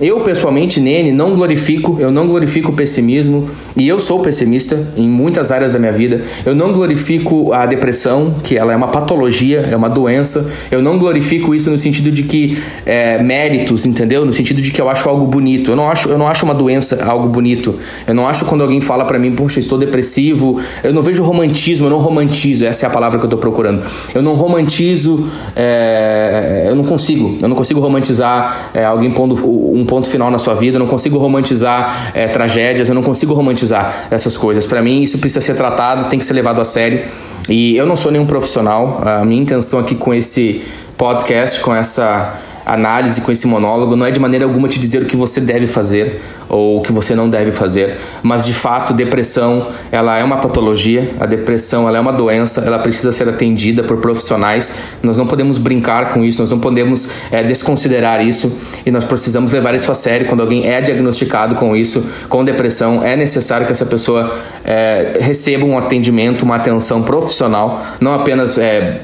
eu, 0.00 0.20
pessoalmente, 0.20 0.80
Nene, 0.80 1.12
não 1.12 1.36
glorifico, 1.36 1.96
eu 2.00 2.10
não 2.10 2.26
glorifico 2.26 2.72
o 2.72 2.74
pessimismo, 2.74 3.48
e 3.76 3.86
eu 3.86 4.00
sou 4.00 4.18
pessimista 4.20 4.92
em 4.96 5.08
muitas 5.08 5.52
áreas 5.52 5.72
da 5.72 5.78
minha 5.78 5.92
vida. 5.92 6.22
Eu 6.44 6.54
não 6.54 6.72
glorifico 6.72 7.52
a 7.52 7.64
depressão, 7.64 8.34
que 8.42 8.56
ela 8.56 8.72
é 8.72 8.76
uma 8.76 8.88
patologia, 8.88 9.60
é 9.60 9.76
uma 9.76 9.88
doença. 9.88 10.50
Eu 10.68 10.82
não 10.82 10.98
glorifico 10.98 11.54
isso 11.54 11.70
no 11.70 11.78
sentido 11.78 12.10
de 12.10 12.24
que 12.24 12.58
é, 12.84 13.22
méritos, 13.22 13.86
entendeu? 13.86 14.24
No 14.24 14.32
sentido 14.32 14.60
de 14.60 14.72
que 14.72 14.80
eu 14.80 14.88
acho 14.88 15.08
algo 15.08 15.26
bonito. 15.26 15.70
Eu 15.70 15.76
não 15.76 15.88
acho, 15.88 16.08
eu 16.08 16.18
não 16.18 16.26
acho 16.26 16.44
uma 16.44 16.54
doença 16.54 17.04
algo 17.04 17.28
bonito. 17.28 17.76
Eu 18.06 18.14
não 18.14 18.26
acho 18.26 18.44
quando 18.46 18.62
alguém 18.62 18.80
fala 18.80 19.04
para 19.04 19.18
mim, 19.18 19.32
poxa, 19.32 19.60
estou 19.60 19.78
depressivo. 19.78 20.60
Eu 20.82 20.92
não 20.92 21.02
vejo 21.02 21.22
romantismo, 21.22 21.86
eu 21.86 21.90
não 21.90 21.98
romantizo, 21.98 22.64
essa 22.64 22.84
é 22.84 22.88
a 22.88 22.90
palavra 22.90 23.18
que 23.18 23.24
eu 23.24 23.30
tô 23.30 23.38
procurando. 23.38 23.84
Eu 24.12 24.22
não 24.22 24.34
romantizo, 24.34 25.28
é, 25.54 26.64
eu 26.68 26.74
não 26.74 26.84
consigo, 26.84 27.38
eu 27.40 27.48
não 27.48 27.54
consigo 27.54 27.78
romantizar 27.78 28.70
é, 28.74 28.84
alguém 28.84 29.10
pondo 29.10 29.34
um 29.74 29.83
um 29.84 29.86
ponto 29.86 30.08
final 30.08 30.30
na 30.30 30.38
sua 30.38 30.54
vida, 30.54 30.76
eu 30.76 30.80
não 30.80 30.86
consigo 30.86 31.18
romantizar 31.18 32.10
é, 32.14 32.26
tragédias, 32.26 32.88
eu 32.88 32.94
não 32.94 33.02
consigo 33.02 33.34
romantizar 33.34 34.08
essas 34.10 34.36
coisas. 34.36 34.66
Para 34.66 34.82
mim, 34.82 35.02
isso 35.02 35.18
precisa 35.18 35.40
ser 35.40 35.54
tratado, 35.54 36.06
tem 36.06 36.18
que 36.18 36.24
ser 36.24 36.32
levado 36.32 36.60
a 36.60 36.64
sério. 36.64 37.02
E 37.48 37.76
eu 37.76 37.86
não 37.86 37.94
sou 37.94 38.10
nenhum 38.10 38.26
profissional, 38.26 39.02
a 39.04 39.24
minha 39.24 39.42
intenção 39.42 39.78
aqui 39.78 39.94
com 39.94 40.14
esse 40.14 40.62
podcast, 40.96 41.60
com 41.60 41.74
essa 41.74 42.34
análise, 42.64 43.20
com 43.20 43.30
esse 43.30 43.46
monólogo, 43.46 43.96
não 43.96 44.06
é 44.06 44.10
de 44.10 44.20
maneira 44.20 44.44
alguma 44.44 44.68
te 44.68 44.78
dizer 44.78 45.02
o 45.02 45.06
que 45.06 45.16
você 45.16 45.40
deve 45.40 45.66
fazer 45.66 46.20
ou 46.48 46.78
o 46.78 46.82
que 46.82 46.92
você 46.92 47.14
não 47.14 47.28
deve 47.28 47.50
fazer, 47.50 47.96
mas 48.22 48.46
de 48.46 48.54
fato, 48.54 48.92
depressão, 48.92 49.66
ela 49.90 50.18
é 50.18 50.24
uma 50.24 50.36
patologia, 50.36 51.14
a 51.18 51.26
depressão, 51.26 51.88
ela 51.88 51.98
é 51.98 52.00
uma 52.00 52.12
doença, 52.12 52.62
ela 52.62 52.78
precisa 52.78 53.12
ser 53.12 53.28
atendida 53.28 53.82
por 53.82 53.98
profissionais. 53.98 54.78
Nós 55.02 55.18
não 55.18 55.26
podemos 55.26 55.58
brincar 55.58 56.12
com 56.12 56.24
isso, 56.24 56.40
nós 56.40 56.50
não 56.50 56.60
podemos 56.60 57.10
é, 57.30 57.42
desconsiderar 57.42 58.24
isso 58.24 58.56
e 58.84 58.90
nós 58.90 59.04
precisamos 59.04 59.52
levar 59.52 59.74
isso 59.74 59.90
a 59.90 59.94
sério. 59.94 60.26
Quando 60.26 60.40
alguém 60.40 60.66
é 60.66 60.80
diagnosticado 60.80 61.54
com 61.54 61.74
isso, 61.74 62.04
com 62.28 62.44
depressão, 62.44 63.02
é 63.02 63.16
necessário 63.16 63.66
que 63.66 63.72
essa 63.72 63.86
pessoa 63.86 64.32
é, 64.64 65.18
receba 65.20 65.64
um 65.64 65.76
atendimento, 65.76 66.42
uma 66.42 66.56
atenção 66.56 67.02
profissional, 67.02 67.82
não 68.00 68.14
apenas 68.14 68.58
é, 68.58 69.00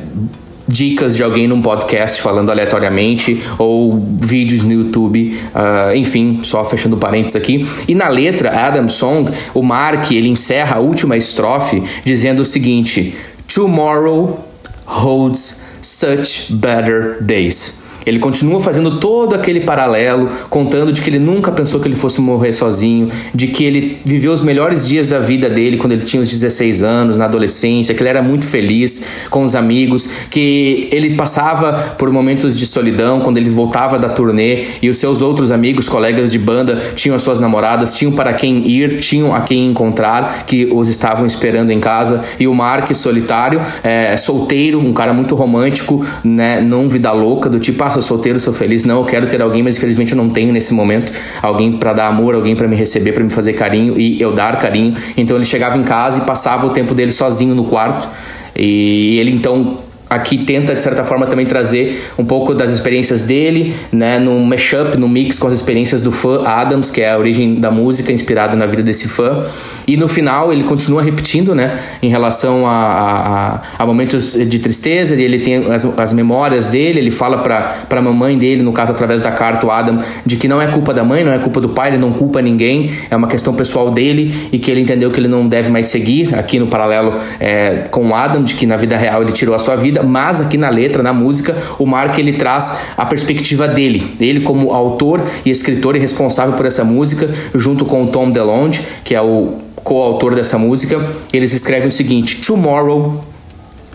dicas 0.70 1.16
de 1.16 1.22
alguém 1.22 1.48
num 1.48 1.60
podcast 1.60 2.22
falando 2.22 2.50
aleatoriamente 2.50 3.42
ou 3.58 4.00
vídeos 4.20 4.62
no 4.62 4.72
YouTube, 4.72 5.36
uh, 5.54 5.94
enfim, 5.96 6.40
só 6.42 6.64
fechando 6.64 6.96
parênteses 6.96 7.36
aqui. 7.36 7.66
E 7.88 7.94
na 7.94 8.08
letra 8.08 8.66
Adam 8.66 8.88
Song, 8.88 9.30
o 9.52 9.62
Mark 9.62 10.10
ele 10.12 10.28
encerra 10.28 10.76
a 10.76 10.80
última 10.80 11.16
estrofe 11.16 11.82
dizendo 12.04 12.40
o 12.40 12.44
seguinte: 12.44 13.14
Tomorrow 13.52 14.44
holds 14.86 15.64
such 15.82 16.52
better 16.52 17.22
days. 17.22 17.79
Ele 18.06 18.18
continua 18.18 18.60
fazendo 18.60 18.98
todo 18.98 19.34
aquele 19.34 19.60
paralelo, 19.60 20.28
contando 20.48 20.92
de 20.92 21.00
que 21.00 21.10
ele 21.10 21.18
nunca 21.18 21.52
pensou 21.52 21.80
que 21.80 21.88
ele 21.88 21.96
fosse 21.96 22.20
morrer 22.20 22.52
sozinho, 22.52 23.08
de 23.34 23.48
que 23.48 23.64
ele 23.64 23.98
viveu 24.04 24.32
os 24.32 24.42
melhores 24.42 24.86
dias 24.86 25.10
da 25.10 25.18
vida 25.18 25.48
dele 25.48 25.76
quando 25.76 25.92
ele 25.92 26.04
tinha 26.04 26.22
os 26.22 26.28
16 26.28 26.82
anos, 26.82 27.18
na 27.18 27.24
adolescência, 27.26 27.94
que 27.94 28.02
ele 28.02 28.10
era 28.10 28.22
muito 28.22 28.46
feliz 28.46 29.26
com 29.30 29.44
os 29.44 29.54
amigos, 29.54 30.26
que 30.30 30.88
ele 30.90 31.14
passava 31.14 31.72
por 31.98 32.10
momentos 32.10 32.58
de 32.58 32.66
solidão 32.66 33.20
quando 33.20 33.36
ele 33.36 33.50
voltava 33.50 33.98
da 33.98 34.08
turnê 34.08 34.64
e 34.82 34.88
os 34.88 34.98
seus 34.98 35.22
outros 35.22 35.50
amigos, 35.50 35.88
colegas 35.88 36.32
de 36.32 36.38
banda, 36.38 36.78
tinham 36.94 37.16
as 37.16 37.22
suas 37.22 37.40
namoradas, 37.40 37.94
tinham 37.94 38.12
para 38.12 38.32
quem 38.32 38.66
ir, 38.66 39.00
tinham 39.00 39.34
a 39.34 39.40
quem 39.40 39.66
encontrar, 39.66 40.44
que 40.46 40.68
os 40.72 40.88
estavam 40.88 41.26
esperando 41.26 41.70
em 41.70 41.80
casa. 41.80 42.22
E 42.38 42.46
o 42.46 42.54
Mark, 42.54 42.94
solitário, 42.94 43.60
é, 43.82 44.16
solteiro, 44.16 44.80
um 44.80 44.92
cara 44.92 45.12
muito 45.12 45.34
romântico, 45.34 46.04
né, 46.24 46.60
não 46.60 46.88
vida 46.88 47.12
louca, 47.12 47.48
do 47.48 47.58
tipo, 47.58 47.82
ah, 47.90 47.92
sou 47.92 48.02
solteiro, 48.02 48.38
sou 48.38 48.52
feliz. 48.52 48.84
Não, 48.84 48.98
eu 48.98 49.04
quero 49.04 49.26
ter 49.26 49.42
alguém, 49.42 49.62
mas 49.62 49.76
infelizmente 49.76 50.12
eu 50.12 50.16
não 50.16 50.30
tenho 50.30 50.52
nesse 50.52 50.72
momento 50.72 51.12
alguém 51.42 51.72
para 51.72 51.92
dar 51.92 52.06
amor, 52.06 52.34
alguém 52.34 52.54
para 52.54 52.68
me 52.68 52.76
receber, 52.76 53.12
para 53.12 53.24
me 53.24 53.30
fazer 53.30 53.52
carinho 53.52 53.98
e 53.98 54.20
eu 54.20 54.32
dar 54.32 54.58
carinho. 54.58 54.94
Então 55.16 55.36
ele 55.36 55.44
chegava 55.44 55.76
em 55.76 55.82
casa 55.82 56.22
e 56.22 56.24
passava 56.24 56.66
o 56.66 56.70
tempo 56.70 56.94
dele 56.94 57.12
sozinho 57.12 57.54
no 57.54 57.64
quarto. 57.64 58.08
E 58.56 59.18
ele 59.18 59.32
então 59.32 59.78
aqui 60.10 60.38
tenta 60.38 60.74
de 60.74 60.82
certa 60.82 61.04
forma 61.04 61.24
também 61.26 61.46
trazer 61.46 61.96
um 62.18 62.24
pouco 62.24 62.52
das 62.52 62.72
experiências 62.72 63.22
dele, 63.22 63.72
né, 63.92 64.18
num 64.18 64.44
mashup, 64.44 64.98
no 64.98 65.08
mix 65.08 65.38
com 65.38 65.46
as 65.46 65.54
experiências 65.54 66.02
do 66.02 66.10
fã 66.10 66.42
Adams, 66.44 66.90
que 66.90 67.00
é 67.00 67.12
a 67.12 67.16
origem 67.16 67.54
da 67.54 67.70
música 67.70 68.12
inspirada 68.12 68.56
na 68.56 68.66
vida 68.66 68.82
desse 68.82 69.06
fã. 69.06 69.40
E 69.86 69.96
no 69.96 70.08
final 70.08 70.52
ele 70.52 70.64
continua 70.64 71.00
repetindo, 71.00 71.54
né, 71.54 71.78
em 72.02 72.10
relação 72.10 72.66
a, 72.66 73.60
a, 73.78 73.82
a 73.82 73.86
momentos 73.86 74.32
de 74.32 74.58
tristeza, 74.58 75.14
ele 75.14 75.38
tem 75.38 75.72
as, 75.72 75.84
as 75.84 76.12
memórias 76.12 76.68
dele, 76.68 76.98
ele 76.98 77.12
fala 77.12 77.38
para 77.38 77.84
a 77.88 78.02
mamãe 78.02 78.36
dele, 78.36 78.62
no 78.62 78.72
caso 78.72 78.90
através 78.90 79.20
da 79.20 79.30
carta 79.30 79.64
o 79.64 79.70
Adam, 79.70 79.98
de 80.26 80.36
que 80.36 80.48
não 80.48 80.60
é 80.60 80.66
culpa 80.66 80.92
da 80.92 81.04
mãe, 81.04 81.22
não 81.22 81.32
é 81.32 81.38
culpa 81.38 81.60
do 81.60 81.68
pai, 81.68 81.90
ele 81.90 81.98
não 81.98 82.10
culpa 82.10 82.42
ninguém, 82.42 82.90
é 83.08 83.14
uma 83.14 83.28
questão 83.28 83.54
pessoal 83.54 83.90
dele 83.92 84.48
e 84.50 84.58
que 84.58 84.70
ele 84.72 84.80
entendeu 84.80 85.12
que 85.12 85.20
ele 85.20 85.28
não 85.28 85.46
deve 85.46 85.70
mais 85.70 85.86
seguir 85.86 86.34
aqui 86.34 86.58
no 86.58 86.66
paralelo 86.66 87.14
é, 87.38 87.84
com 87.92 88.08
o 88.08 88.14
Adam, 88.14 88.42
de 88.42 88.56
que 88.56 88.66
na 88.66 88.76
vida 88.76 88.96
real 88.96 89.22
ele 89.22 89.32
tirou 89.32 89.54
a 89.54 89.58
sua 89.58 89.76
vida 89.76 89.99
mas 90.02 90.40
aqui 90.40 90.56
na 90.56 90.68
letra, 90.68 91.02
na 91.02 91.12
música, 91.12 91.56
o 91.78 91.86
Mark 91.86 92.18
ele 92.18 92.34
traz 92.34 92.80
a 92.96 93.04
perspectiva 93.06 93.68
dele, 93.68 94.16
ele 94.20 94.40
como 94.40 94.72
autor 94.72 95.22
e 95.44 95.50
escritor 95.50 95.96
e 95.96 95.98
responsável 95.98 96.54
por 96.54 96.66
essa 96.66 96.84
música, 96.84 97.28
junto 97.54 97.84
com 97.84 98.04
o 98.04 98.06
Tom 98.08 98.30
DeLonge, 98.30 98.82
que 99.04 99.14
é 99.14 99.20
o 99.22 99.54
coautor 99.76 100.34
dessa 100.34 100.58
música, 100.58 101.04
eles 101.32 101.52
escrevem 101.52 101.88
o 101.88 101.90
seguinte: 101.90 102.40
Tomorrow 102.42 103.24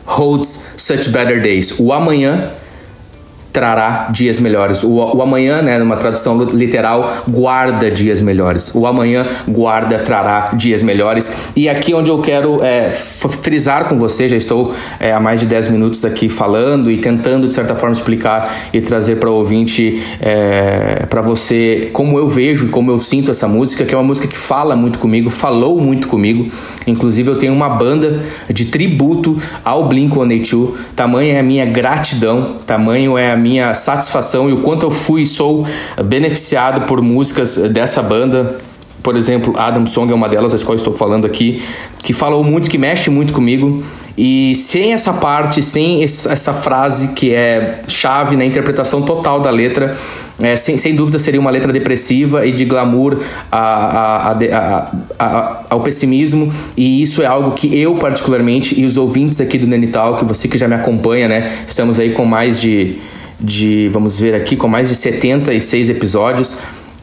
holds 0.06 0.74
such 0.78 1.10
better 1.10 1.42
days. 1.42 1.80
O 1.80 1.92
amanhã 1.92 2.52
trará 3.56 4.10
dias 4.12 4.38
melhores. 4.38 4.84
O, 4.84 4.92
o 4.92 5.22
amanhã, 5.22 5.62
né, 5.62 5.80
numa 5.80 5.96
tradução 5.96 6.44
literal, 6.44 7.10
guarda 7.26 7.90
dias 7.90 8.22
melhores. 8.22 8.76
O 8.76 8.86
amanhã 8.86 9.26
guarda, 9.48 10.00
trará 10.00 10.52
dias 10.54 10.84
melhores. 10.84 11.54
E 11.56 11.70
aqui 11.70 11.94
onde 11.94 12.12
eu 12.12 12.20
quero 12.20 12.62
é, 12.62 12.92
frisar 12.92 13.88
com 13.88 13.98
você, 13.98 14.28
já 14.28 14.36
estou 14.36 14.76
é, 15.00 15.14
há 15.14 15.22
mais 15.22 15.40
de 15.40 15.46
10 15.46 15.70
minutos 15.70 16.04
aqui 16.04 16.28
falando 16.28 16.92
e 16.92 16.98
tentando, 16.98 17.48
de 17.48 17.54
certa 17.54 17.76
forma, 17.76 17.94
explicar 17.94 18.54
e 18.74 18.82
trazer 18.82 19.22
para 19.22 19.30
o 19.30 19.36
ouvinte, 19.36 20.04
é, 20.20 21.06
para 21.10 21.22
você, 21.22 21.90
como 21.94 22.20
eu 22.20 22.28
vejo 22.28 22.66
e 22.66 22.70
como 22.70 22.92
eu 22.92 23.00
sinto 23.00 23.32
essa 23.32 23.48
música, 23.48 23.86
que 23.86 23.96
é 23.96 23.98
uma 23.98 24.04
música 24.04 24.28
que 24.28 24.38
fala 24.38 24.76
muito 24.76 25.00
comigo, 25.00 25.30
falou 25.30 25.80
muito 25.80 26.10
comigo. 26.10 26.52
Inclusive, 26.86 27.30
eu 27.30 27.38
tenho 27.38 27.54
uma 27.54 27.70
banda 27.70 28.22
de 28.50 28.66
tributo 28.66 29.38
ao 29.64 29.88
Blink-182. 29.88 30.74
Tamanho 30.94 31.38
é 31.38 31.40
a 31.40 31.44
minha 31.44 31.66
gratidão, 31.66 32.58
tamanho 32.68 33.18
é 33.18 33.32
a 33.32 33.45
minha 33.46 33.76
satisfação 33.76 34.50
e 34.50 34.54
o 34.54 34.62
quanto 34.62 34.88
eu 34.88 34.92
fui 34.92 35.22
e 35.22 35.26
sou 35.28 35.68
beneficiado 36.04 36.88
por 36.88 37.00
músicas 37.00 37.58
dessa 37.58 38.02
banda. 38.02 38.58
Por 39.04 39.16
exemplo, 39.16 39.54
Adam 39.56 39.86
Song 39.86 40.12
é 40.12 40.16
uma 40.16 40.28
delas, 40.28 40.52
as 40.52 40.64
quais 40.64 40.82
estou 40.82 40.92
falando 40.92 41.28
aqui, 41.28 41.62
que 42.02 42.12
falou 42.12 42.44
muito, 42.44 42.68
que 42.68 42.80
mexe 42.80 43.12
muito 43.12 43.34
comigo. 43.34 43.84
E 44.18 44.56
sem 44.56 44.94
essa 44.94 45.14
parte, 45.14 45.62
sem 45.62 46.04
essa 46.04 46.54
frase 46.54 47.10
que 47.10 47.32
é 47.32 47.82
chave 47.88 48.36
na 48.36 48.44
interpretação 48.44 49.04
total 49.04 49.40
da 49.40 49.52
letra, 49.52 49.96
é, 50.42 50.56
sem, 50.56 50.76
sem 50.80 50.96
dúvida 50.96 51.20
seria 51.20 51.40
uma 51.40 51.52
letra 51.52 51.72
depressiva 51.72 52.48
e 52.48 52.52
de 52.52 52.66
glamour 52.66 53.20
a, 53.52 54.32
a, 54.32 54.92
a, 55.20 55.62
ao 55.70 55.82
pessimismo. 55.82 56.52
E 56.76 57.04
isso 57.04 57.22
é 57.22 57.28
algo 57.28 57.52
que 57.52 57.80
eu, 57.80 57.96
particularmente, 57.98 58.80
e 58.82 58.88
os 58.88 58.98
ouvintes 58.98 59.40
aqui 59.40 59.60
do 59.60 59.68
Nenital, 59.68 60.16
que 60.18 60.26
você 60.26 60.48
que 60.48 60.58
já 60.58 60.68
me 60.68 60.74
acompanha, 60.74 61.28
né? 61.28 61.52
Estamos 61.68 62.00
aí 62.00 62.10
com 62.10 62.26
mais 62.26 62.60
de 62.60 62.98
de, 63.40 63.90
vamos 63.90 64.20
ver 64.20 64.36
aqui, 64.36 64.56
com 64.56 64.68
mais 64.68 64.90
de 64.90 64.96
76 64.96 65.90
episódios. 65.90 66.60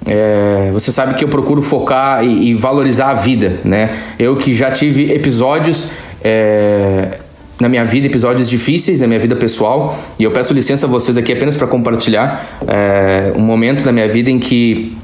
É, 0.07 0.71
você 0.73 0.91
sabe 0.91 1.15
que 1.15 1.25
eu 1.25 1.29
procuro 1.29 1.62
focar 1.62 2.25
e, 2.25 2.49
e, 2.51 2.55
valorizar 2.55 3.11
a 3.11 3.15
vida, 3.15 3.61
né? 3.65 3.91
Eu 4.19 4.37
que 4.37 4.53
já 4.53 4.71
tive 4.71 5.12
episódios 5.12 5.89
é, 6.23 7.19
na 7.61 7.69
minha 7.69 7.85
vida, 7.85 8.07
episódios 8.07 8.51
difíceis 8.51 9.01
na 9.01 9.07
minha 9.07 9.21
vida 9.21 9.37
pessoal, 9.37 9.97
e 10.19 10.25
eu 10.25 10.33
peço 10.33 10.53
licença 10.53 10.87
a 10.87 10.89
vocês 10.89 11.17
aqui 11.17 11.33
apenas 11.33 11.57
para 11.57 11.69
compartilhar 11.69 12.45
é, 12.67 13.33
um 13.37 13.43
momento 13.43 13.85
na 13.85 13.93
minha 13.93 14.09
vida 14.09 14.31
em 14.31 14.39
que 14.41 14.97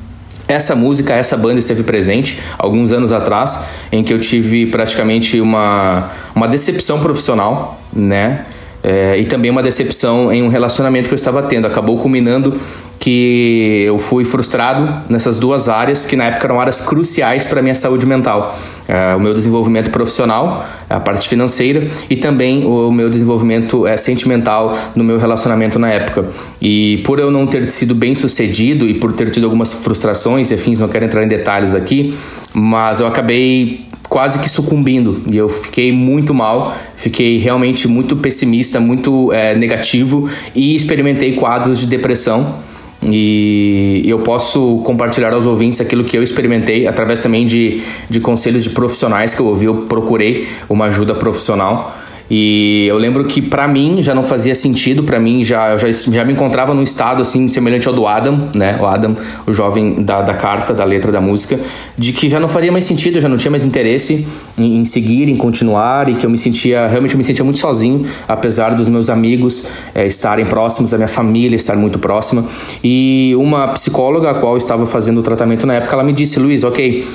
essa 0.49 0.75
música, 0.75 1.15
essa 1.15 1.37
banda 1.37 1.59
esteve 1.59 1.83
presente 1.83 2.41
alguns 2.59 2.91
anos 2.91 3.13
atrás, 3.13 3.61
em 3.93 4.03
que 4.03 4.13
eu 4.13 4.19
tive 4.19 4.67
praticamente 4.67 5.41
uma, 5.41 6.11
uma 6.35 6.49
decepção 6.49 7.01
profissional, 7.01 7.81
né? 7.93 8.47
É, 8.83 9.19
e 9.19 9.25
também 9.25 9.51
uma 9.51 9.63
decepção 9.63 10.33
em 10.33 10.43
um 10.43 10.49
relacionamento 10.49 11.09
que 11.09 11.15
eu 11.15 11.17
estava 11.17 11.43
tendo. 11.43 11.67
Acabou 11.67 11.99
culminando 11.99 12.59
que 12.99 13.85
eu 13.87 13.99
fui 13.99 14.25
frustrado 14.25 15.03
nessas 15.09 15.39
duas 15.39 15.69
áreas 15.69 16.05
que 16.05 16.17
na 16.17 16.25
época 16.25 16.47
eram 16.47 16.61
áreas 16.61 16.81
cruciais 16.81 17.47
para 17.47 17.63
minha 17.63 17.75
saúde 17.75 18.05
mental, 18.05 18.57
é, 18.89 19.15
o 19.15 19.21
meu 19.21 19.33
desenvolvimento 19.33 19.91
profissional, 19.91 20.65
a 20.91 20.99
parte 20.99 21.29
financeira 21.29 21.87
e 22.11 22.17
também 22.17 22.67
o 22.67 22.91
meu 22.91 23.09
desenvolvimento 23.09 23.87
é, 23.87 23.97
sentimental 23.97 24.77
no 24.95 25.05
meu 25.05 25.19
relacionamento 25.19 25.79
na 25.79 25.91
época. 25.91 26.27
E 26.61 26.99
por 26.99 27.21
eu 27.21 27.31
não 27.31 27.47
ter 27.47 27.69
sido 27.69 27.95
bem 27.95 28.15
sucedido 28.15 28.87
e 28.87 28.95
por 28.95 29.13
ter 29.13 29.31
tido 29.31 29.45
algumas 29.45 29.73
frustrações, 29.73 30.51
enfim, 30.51 30.75
não 30.77 30.89
quero 30.89 31.05
entrar 31.05 31.23
em 31.23 31.29
detalhes 31.29 31.75
aqui, 31.75 32.15
mas 32.53 33.01
eu 33.01 33.07
acabei 33.07 33.88
quase 34.09 34.39
que 34.39 34.49
sucumbindo 34.49 35.23
e 35.31 35.37
eu 35.37 35.49
fiquei 35.49 35.93
muito 35.93 36.33
mal, 36.33 36.75
fiquei 36.97 37.39
realmente 37.39 37.87
muito 37.87 38.17
pessimista, 38.17 38.81
muito 38.81 39.33
é, 39.33 39.55
negativo 39.55 40.29
e 40.55 40.75
experimentei 40.75 41.35
quadros 41.37 41.79
de 41.79 41.87
depressão. 41.87 42.57
E 43.01 44.03
eu 44.07 44.19
posso 44.19 44.79
compartilhar 44.79 45.33
aos 45.33 45.47
ouvintes 45.47 45.81
aquilo 45.81 46.03
que 46.03 46.19
eu 46.19 46.23
experimentei 46.23 46.89
através 46.89 47.21
também 47.21 47.47
de, 47.47 47.81
de 48.11 48.19
conselhos 48.19 48.65
de 48.65 48.71
profissionais 48.71 49.35
que 49.35 49.41
eu 49.41 49.47
ouvi. 49.47 49.67
Eu 49.67 49.87
procurei 49.89 50.49
uma 50.69 50.87
ajuda 50.87 51.15
profissional 51.15 51.97
e 52.31 52.87
eu 52.87 52.99
lembro 52.99 53.25
que 53.25 53.41
para 53.41 53.67
mim 53.67 54.03
já 54.03 54.15
não 54.15 54.23
fazia 54.23 54.55
sentido, 54.55 55.03
para 55.03 55.19
mim 55.19 55.43
já, 55.43 55.77
já, 55.77 55.91
já 55.91 56.25
me 56.25 56.33
encontrava 56.33 56.75
num 56.75 56.83
estado 56.83 57.23
assim 57.23 57.49
semelhante 57.49 57.89
ao 57.89 57.95
do 57.95 58.07
Adam, 58.07 58.51
né? 58.55 58.79
O 58.81 58.87
Adam, 58.87 59.17
o 59.47 59.55
jovem 59.55 60.03
da, 60.03 60.21
da 60.21 60.35
carta, 60.35 60.75
da 60.75 60.85
letra 60.85 61.11
da 61.11 61.21
música, 61.21 61.59
de 61.97 62.13
que 62.13 62.29
já 62.29 62.39
não 62.39 62.49
faria 62.49 62.71
mais 62.71 62.85
sentido, 62.85 63.21
já 63.21 63.29
não 63.29 63.37
tinha 63.37 63.51
mais 63.51 63.65
interesse 63.65 64.27
em, 64.59 64.81
em 64.81 64.85
seguir, 64.85 65.29
em 65.29 65.37
continuar 65.37 66.09
e 66.09 66.17
que 66.17 66.27
eu 66.27 66.31
me 66.31 66.39
sentia, 66.39 66.87
realmente 66.87 67.15
eu 67.15 67.19
me 67.19 67.25
sentia 67.25 67.45
muito 67.45 67.59
sozinho, 67.59 68.05
apesar 68.27 68.75
dos 68.75 68.89
meus 68.89 69.09
amigos 69.09 69.67
é, 69.95 70.07
estarem 70.07 70.45
próximos, 70.45 70.91
da 70.91 70.99
minha 70.99 71.09
família 71.09 71.57
estar 71.57 71.77
muito 71.77 71.99
próxima. 71.99 72.45
E 72.85 73.35
uma 73.39 73.69
psicóloga 73.69 74.31
a 74.31 74.35
qual 74.35 74.53
eu 74.53 74.59
estava 74.59 74.85
fazendo 74.85 75.19
o 75.19 75.23
tratamento 75.23 75.67
na 75.67 75.75
época, 75.75 75.95
ela 75.95 76.05
me 76.05 76.13
disse, 76.13 76.39
Luiz, 76.39 76.63
ok, 76.63 77.07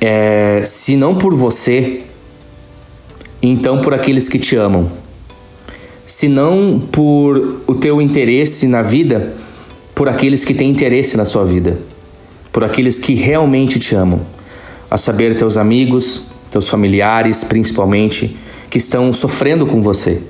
é, 0.00 0.60
se 0.62 0.96
não 0.96 1.14
por 1.14 1.34
você 1.34 2.02
então 3.42 3.80
por 3.80 3.94
aqueles 3.94 4.28
que 4.28 4.38
te 4.38 4.56
amam. 4.56 4.90
Se 6.06 6.28
não 6.28 6.80
por 6.80 7.62
o 7.66 7.74
teu 7.74 8.00
interesse 8.00 8.66
na 8.66 8.82
vida, 8.82 9.34
por 9.94 10.08
aqueles 10.08 10.44
que 10.44 10.54
têm 10.54 10.70
interesse 10.70 11.16
na 11.16 11.24
sua 11.24 11.44
vida, 11.44 11.78
por 12.52 12.64
aqueles 12.64 12.98
que 12.98 13.14
realmente 13.14 13.78
te 13.78 13.94
amam, 13.94 14.20
a 14.90 14.96
saber, 14.96 15.36
teus 15.36 15.56
amigos, 15.56 16.22
teus 16.50 16.68
familiares, 16.68 17.44
principalmente, 17.44 18.36
que 18.70 18.78
estão 18.78 19.12
sofrendo 19.12 19.66
com 19.66 19.82
você. 19.82 20.22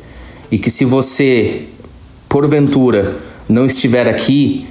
E 0.51 0.59
que 0.59 0.71
se 0.71 0.85
você, 0.85 1.63
porventura, 2.29 3.17
não 3.49 3.65
estiver 3.65 4.09
aqui, 4.09 4.67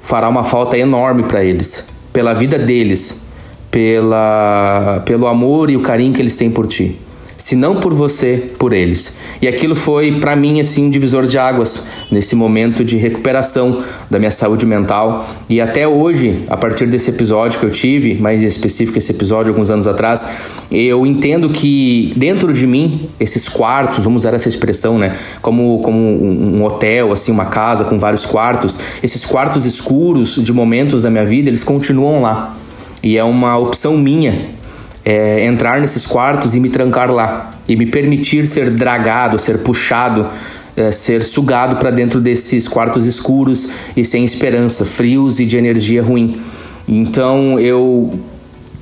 fará 0.00 0.28
uma 0.28 0.44
falta 0.44 0.78
enorme 0.78 1.24
para 1.24 1.44
eles, 1.44 1.88
pela 2.12 2.34
vida 2.34 2.58
deles, 2.58 3.22
pela, 3.70 5.02
pelo 5.04 5.26
amor 5.26 5.70
e 5.70 5.76
o 5.76 5.80
carinho 5.80 6.14
que 6.14 6.20
eles 6.20 6.36
têm 6.36 6.50
por 6.50 6.66
ti 6.66 6.98
se 7.42 7.56
não 7.56 7.80
por 7.80 7.92
você, 7.92 8.50
por 8.56 8.72
eles. 8.72 9.16
E 9.42 9.48
aquilo 9.48 9.74
foi 9.74 10.20
para 10.20 10.36
mim 10.36 10.60
assim 10.60 10.86
um 10.86 10.90
divisor 10.90 11.26
de 11.26 11.36
águas 11.36 11.86
nesse 12.08 12.36
momento 12.36 12.84
de 12.84 12.96
recuperação 12.96 13.82
da 14.08 14.16
minha 14.16 14.30
saúde 14.30 14.64
mental 14.64 15.26
e 15.48 15.60
até 15.60 15.88
hoje, 15.88 16.44
a 16.48 16.56
partir 16.56 16.86
desse 16.86 17.10
episódio 17.10 17.58
que 17.58 17.66
eu 17.66 17.70
tive, 17.70 18.14
mais 18.14 18.44
específico 18.44 18.96
esse 18.96 19.10
episódio 19.10 19.50
alguns 19.50 19.70
anos 19.70 19.88
atrás, 19.88 20.24
eu 20.70 21.04
entendo 21.04 21.50
que 21.50 22.12
dentro 22.16 22.52
de 22.52 22.64
mim 22.64 23.08
esses 23.18 23.48
quartos, 23.48 24.04
vamos 24.04 24.22
usar 24.22 24.34
essa 24.34 24.48
expressão, 24.48 24.96
né, 24.96 25.16
como 25.40 25.80
como 25.80 25.98
um 25.98 26.64
hotel, 26.64 27.10
assim, 27.10 27.32
uma 27.32 27.46
casa 27.46 27.84
com 27.84 27.98
vários 27.98 28.24
quartos, 28.24 28.78
esses 29.02 29.24
quartos 29.24 29.64
escuros 29.64 30.36
de 30.36 30.52
momentos 30.52 31.02
da 31.02 31.10
minha 31.10 31.26
vida, 31.26 31.48
eles 31.48 31.64
continuam 31.64 32.22
lá. 32.22 32.56
E 33.02 33.18
é 33.18 33.24
uma 33.24 33.58
opção 33.58 33.98
minha 33.98 34.61
é, 35.04 35.44
entrar 35.44 35.80
nesses 35.80 36.06
quartos 36.06 36.54
e 36.54 36.60
me 36.60 36.68
trancar 36.68 37.10
lá 37.10 37.50
e 37.68 37.76
me 37.76 37.86
permitir 37.86 38.46
ser 38.46 38.70
dragado, 38.70 39.38
ser 39.38 39.58
puxado, 39.58 40.26
é, 40.76 40.90
ser 40.92 41.22
sugado 41.22 41.76
para 41.76 41.90
dentro 41.90 42.20
desses 42.20 42.68
quartos 42.68 43.06
escuros 43.06 43.70
e 43.96 44.04
sem 44.04 44.24
esperança, 44.24 44.84
frios 44.84 45.40
e 45.40 45.46
de 45.46 45.56
energia 45.56 46.02
ruim. 46.02 46.40
Então 46.88 47.58
eu 47.58 48.18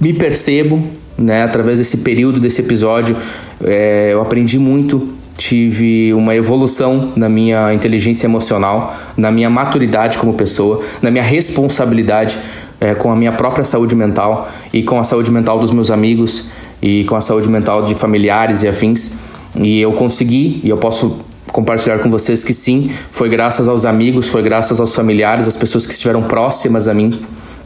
me 0.01 0.13
percebo, 0.13 0.83
né, 1.17 1.43
através 1.43 1.79
desse 1.79 1.99
período, 1.99 2.41
desse 2.41 2.61
episódio, 2.63 3.17
é, 3.63 4.11
eu 4.13 4.23
aprendi 4.23 4.59
muito, 4.59 5.09
tive 5.37 6.13
uma 6.15 6.35
evolução 6.35 7.13
na 7.17 7.29
minha 7.29 7.73
inteligência 7.73 8.27
emocional, 8.27 8.97
na 9.17 9.31
minha 9.31 9.51
maturidade 9.51 10.19
como 10.19 10.35
pessoa, 10.35 10.81
na 11.03 11.11
minha 11.11 11.25
responsabilidade 11.25 12.39
é, 12.81 12.95
com 12.95 13.11
a 13.11 13.17
minha 13.17 13.33
própria 13.33 13.65
saúde 13.65 13.95
mental 13.95 14.49
e 14.73 14.83
com 14.83 14.99
a 14.99 15.05
saúde 15.05 15.31
mental 15.31 15.59
dos 15.59 15.71
meus 15.71 15.91
amigos 15.91 16.49
e 16.81 17.05
com 17.05 17.15
a 17.15 17.21
saúde 17.21 17.49
mental 17.49 17.83
de 17.83 17.95
familiares 17.95 18.63
e 18.63 18.69
afins. 18.69 19.13
E 19.55 19.81
eu 19.81 19.93
consegui, 19.93 20.61
e 20.65 20.69
eu 20.69 20.79
posso 20.79 21.19
compartilhar 21.53 21.99
com 21.99 22.11
vocês 22.11 22.45
que 22.45 22.55
sim, 22.55 22.91
foi 23.11 23.29
graças 23.29 23.69
aos 23.69 23.85
amigos, 23.85 24.29
foi 24.29 24.43
graças 24.43 24.81
aos 24.81 24.95
familiares, 24.95 25.49
às 25.49 25.57
pessoas 25.57 25.87
que 25.87 25.93
estiveram 25.93 26.23
próximas 26.23 26.89
a 26.89 26.95
mim, 26.95 27.11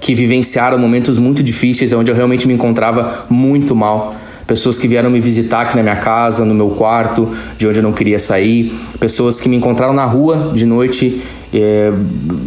que 0.01 0.15
vivenciaram 0.15 0.79
momentos 0.79 1.19
muito 1.19 1.43
difíceis, 1.43 1.93
onde 1.93 2.11
eu 2.11 2.15
realmente 2.15 2.49
me 2.49 2.55
encontrava 2.55 3.27
muito 3.29 3.75
mal 3.75 4.15
pessoas 4.47 4.79
que 4.79 4.87
vieram 4.87 5.11
me 5.11 5.21
visitar 5.21 5.63
aqui 5.63 5.77
na 5.77 5.83
minha 5.83 5.97
casa, 5.97 6.45
no 6.45 6.55
meu 6.55 6.71
quarto, 6.71 7.29
de 7.57 7.67
onde 7.67 7.79
eu 7.79 7.83
não 7.83 7.93
queria 7.93 8.19
sair, 8.19 8.73
pessoas 9.01 9.41
que 9.41 9.49
me 9.49 9.57
encontraram 9.57 9.95
na 9.95 10.05
rua 10.05 10.53
de 10.55 10.67
noite. 10.67 11.23
É, 11.57 11.93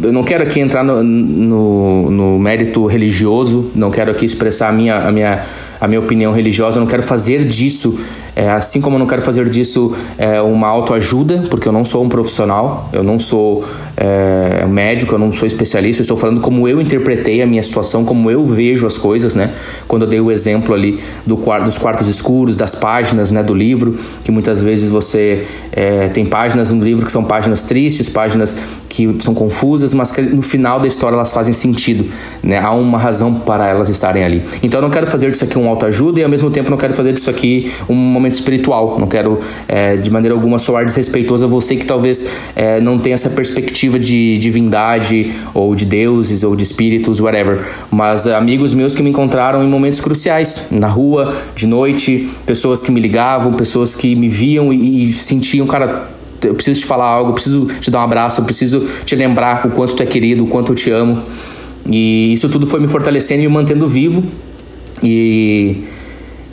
eu 0.02 0.12
não 0.12 0.22
quero 0.22 0.44
aqui 0.44 0.60
entrar 0.60 0.84
no, 0.84 1.02
no, 1.02 2.10
no, 2.10 2.38
mérito 2.38 2.84
religioso, 2.84 3.70
não 3.74 3.90
quero 3.90 4.10
aqui 4.10 4.26
expressar 4.26 4.68
a 4.68 4.72
minha, 4.72 4.96
a 4.96 5.10
minha, 5.10 5.42
a 5.80 5.88
minha 5.88 5.98
opinião 5.98 6.30
religiosa, 6.30 6.78
não 6.78 6.86
quero 6.86 7.02
fazer 7.02 7.46
disso 7.46 7.98
é, 8.38 8.48
assim 8.50 8.80
como 8.80 8.94
eu 8.94 9.00
não 9.00 9.06
quero 9.08 9.20
fazer 9.20 9.50
disso 9.50 9.92
é, 10.16 10.40
uma 10.40 10.68
autoajuda, 10.68 11.42
porque 11.50 11.66
eu 11.66 11.72
não 11.72 11.84
sou 11.84 12.04
um 12.04 12.08
profissional, 12.08 12.88
eu 12.92 13.02
não 13.02 13.18
sou 13.18 13.64
é, 13.96 14.64
médico, 14.64 15.12
eu 15.12 15.18
não 15.18 15.32
sou 15.32 15.44
especialista, 15.44 16.02
eu 16.02 16.04
estou 16.04 16.16
falando 16.16 16.40
como 16.40 16.68
eu 16.68 16.80
interpretei 16.80 17.42
a 17.42 17.46
minha 17.46 17.62
situação, 17.64 18.04
como 18.04 18.30
eu 18.30 18.44
vejo 18.44 18.86
as 18.86 18.96
coisas, 18.96 19.34
né? 19.34 19.52
Quando 19.88 20.02
eu 20.02 20.08
dei 20.08 20.20
o 20.20 20.30
exemplo 20.30 20.72
ali 20.72 21.00
do, 21.26 21.34
dos 21.64 21.78
quartos 21.78 22.06
escuros, 22.06 22.56
das 22.56 22.76
páginas 22.76 23.32
né, 23.32 23.42
do 23.42 23.52
livro, 23.52 23.96
que 24.22 24.30
muitas 24.30 24.62
vezes 24.62 24.88
você 24.88 25.44
é, 25.72 26.08
tem 26.08 26.24
páginas 26.24 26.70
no 26.70 26.84
livro 26.84 27.04
que 27.04 27.10
são 27.10 27.24
páginas 27.24 27.64
tristes, 27.64 28.08
páginas 28.08 28.56
que 28.88 29.16
são 29.18 29.34
confusas, 29.34 29.92
mas 29.92 30.12
que 30.12 30.22
no 30.22 30.42
final 30.42 30.78
da 30.78 30.86
história 30.86 31.16
elas 31.16 31.32
fazem 31.32 31.52
sentido, 31.52 32.06
né? 32.40 32.60
Há 32.60 32.70
uma 32.70 32.98
razão 32.98 33.34
para 33.34 33.66
elas 33.66 33.88
estarem 33.88 34.22
ali. 34.22 34.44
Então 34.62 34.78
eu 34.78 34.82
não 34.82 34.90
quero 34.90 35.08
fazer 35.08 35.28
disso 35.32 35.42
aqui 35.42 35.58
um 35.58 35.68
autoajuda 35.68 36.20
e 36.20 36.22
ao 36.22 36.30
mesmo 36.30 36.52
tempo 36.52 36.70
não 36.70 36.78
quero 36.78 36.94
fazer 36.94 37.12
disso 37.12 37.28
aqui 37.28 37.68
um 37.88 37.94
momento 37.94 38.27
espiritual. 38.36 38.98
Não 38.98 39.06
quero 39.06 39.38
é, 39.66 39.96
de 39.96 40.10
maneira 40.10 40.34
alguma 40.34 40.58
soar 40.58 40.84
desrespeitoso 40.84 41.44
a 41.44 41.48
você 41.48 41.76
que 41.76 41.86
talvez 41.86 42.26
é, 42.54 42.80
não 42.80 42.98
tenha 42.98 43.14
essa 43.14 43.30
perspectiva 43.30 43.98
de 43.98 44.38
divindade 44.38 45.32
ou 45.54 45.74
de 45.74 45.84
deuses 45.84 46.42
ou 46.42 46.54
de 46.54 46.62
espíritos, 46.62 47.20
whatever. 47.20 47.64
Mas 47.90 48.26
é, 48.26 48.34
amigos 48.34 48.74
meus 48.74 48.94
que 48.94 49.02
me 49.02 49.10
encontraram 49.10 49.62
em 49.62 49.68
momentos 49.68 50.00
cruciais, 50.00 50.68
na 50.70 50.88
rua, 50.88 51.34
de 51.54 51.66
noite, 51.66 52.28
pessoas 52.46 52.82
que 52.82 52.90
me 52.90 53.00
ligavam, 53.00 53.52
pessoas 53.52 53.94
que 53.94 54.14
me 54.14 54.28
viam 54.28 54.72
e, 54.72 55.04
e 55.04 55.12
sentiam, 55.12 55.66
cara, 55.66 56.08
eu 56.46 56.54
preciso 56.54 56.80
te 56.80 56.86
falar 56.86 57.06
algo, 57.06 57.30
eu 57.30 57.34
preciso 57.34 57.66
te 57.66 57.90
dar 57.90 58.00
um 58.00 58.02
abraço, 58.02 58.40
eu 58.40 58.44
preciso 58.44 58.86
te 59.04 59.16
lembrar 59.16 59.66
o 59.66 59.70
quanto 59.70 59.96
tu 59.96 60.02
é 60.02 60.06
querido, 60.06 60.44
o 60.44 60.46
quanto 60.46 60.72
eu 60.72 60.76
te 60.76 60.90
amo. 60.90 61.22
E 61.86 62.32
isso 62.32 62.48
tudo 62.48 62.66
foi 62.66 62.80
me 62.80 62.88
fortalecendo 62.88 63.42
e 63.42 63.48
me 63.48 63.52
mantendo 63.52 63.86
vivo. 63.86 64.22
E 65.02 65.84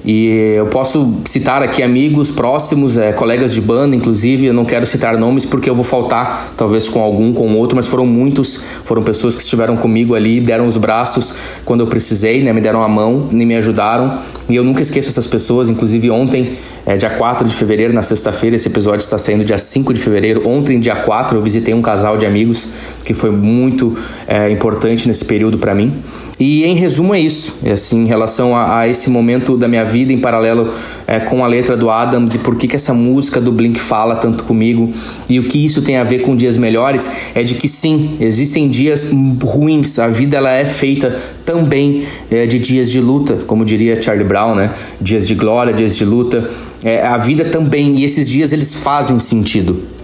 E 0.05 0.53
eu 0.55 0.67
posso 0.67 1.15
citar 1.25 1.63
aqui 1.63 1.81
amigos 1.81 2.29
próximos, 2.29 2.95
é, 2.95 3.11
colegas 3.11 3.51
de 3.53 3.59
banda, 3.59 3.95
inclusive. 3.95 4.45
Eu 4.45 4.53
não 4.53 4.63
quero 4.63 4.85
citar 4.85 5.17
nomes 5.17 5.45
porque 5.45 5.67
eu 5.67 5.73
vou 5.73 5.83
faltar, 5.83 6.53
talvez 6.55 6.87
com 6.87 7.01
algum, 7.01 7.33
com 7.33 7.57
outro, 7.57 7.75
mas 7.75 7.87
foram 7.87 8.05
muitos. 8.05 8.63
Foram 8.83 9.01
pessoas 9.01 9.35
que 9.35 9.41
estiveram 9.41 9.75
comigo 9.75 10.13
ali, 10.13 10.39
deram 10.39 10.67
os 10.67 10.77
braços 10.77 11.33
quando 11.65 11.81
eu 11.81 11.87
precisei, 11.87 12.43
né? 12.43 12.53
Me 12.53 12.61
deram 12.61 12.83
a 12.83 12.87
mão, 12.87 13.27
e 13.31 13.45
me 13.45 13.55
ajudaram. 13.55 14.19
E 14.47 14.55
eu 14.55 14.63
nunca 14.63 14.83
esqueço 14.83 15.09
essas 15.09 15.25
pessoas. 15.25 15.69
Inclusive, 15.69 16.11
ontem, 16.11 16.53
é, 16.85 16.95
dia 16.95 17.09
4 17.09 17.47
de 17.47 17.55
fevereiro, 17.55 17.91
na 17.91 18.03
sexta-feira, 18.03 18.55
esse 18.55 18.67
episódio 18.67 19.03
está 19.03 19.17
saindo 19.17 19.43
dia 19.43 19.57
5 19.57 19.91
de 19.91 19.99
fevereiro. 19.99 20.47
Ontem, 20.47 20.79
dia 20.79 20.95
4, 20.95 21.35
eu 21.35 21.41
visitei 21.41 21.73
um 21.73 21.81
casal 21.81 22.15
de 22.15 22.27
amigos 22.27 22.69
que 23.03 23.15
foi 23.15 23.31
muito 23.31 23.97
é, 24.27 24.51
importante 24.51 25.07
nesse 25.07 25.25
período 25.25 25.57
para 25.57 25.73
mim. 25.73 25.95
E 26.37 26.65
em 26.65 26.75
resumo 26.75 27.15
é 27.15 27.19
isso, 27.19 27.55
é 27.63 27.71
assim, 27.71 28.03
em 28.03 28.07
relação 28.07 28.53
a, 28.53 28.79
a, 28.79 28.87
esse 28.89 29.09
momento 29.09 29.55
da 29.55 29.69
minha 29.69 29.85
vida 29.85 30.11
em 30.11 30.17
paralelo 30.17 30.69
é, 31.07 31.17
com 31.17 31.45
a 31.45 31.47
letra 31.47 31.77
do 31.77 31.89
Adams 31.89 32.35
e 32.35 32.39
por 32.39 32.57
que, 32.57 32.67
que 32.67 32.75
essa 32.75 32.93
música 32.93 33.39
do 33.39 33.53
Blink 33.53 33.79
fala 33.79 34.17
tanto 34.17 34.43
comigo 34.43 34.91
e 35.29 35.39
o 35.39 35.47
que 35.47 35.63
isso 35.63 35.81
tem 35.81 35.95
a 35.95 36.03
ver 36.03 36.19
com 36.19 36.35
dias 36.35 36.57
melhores 36.57 37.09
é 37.33 37.41
de 37.41 37.55
que 37.55 37.69
sim, 37.69 38.17
existem 38.19 38.67
dias 38.67 39.13
ruins, 39.41 39.97
a 39.97 40.09
vida 40.09 40.35
ela 40.35 40.51
é 40.51 40.65
feita 40.65 41.17
também 41.45 42.03
é, 42.29 42.45
de 42.45 42.59
dias 42.59 42.91
de 42.91 42.99
luta, 42.99 43.37
como 43.47 43.63
diria 43.63 44.01
Charlie 44.01 44.25
Brown, 44.25 44.55
né? 44.55 44.73
Dias 44.99 45.25
de 45.25 45.35
glória, 45.35 45.71
dias 45.71 45.95
de 45.95 46.03
luta, 46.03 46.49
é, 46.83 47.01
a 47.01 47.17
vida 47.17 47.45
também 47.45 47.95
e 47.95 48.03
esses 48.03 48.27
dias 48.27 48.51
eles 48.51 48.73
fazem 48.73 49.19
sentido. 49.19 49.95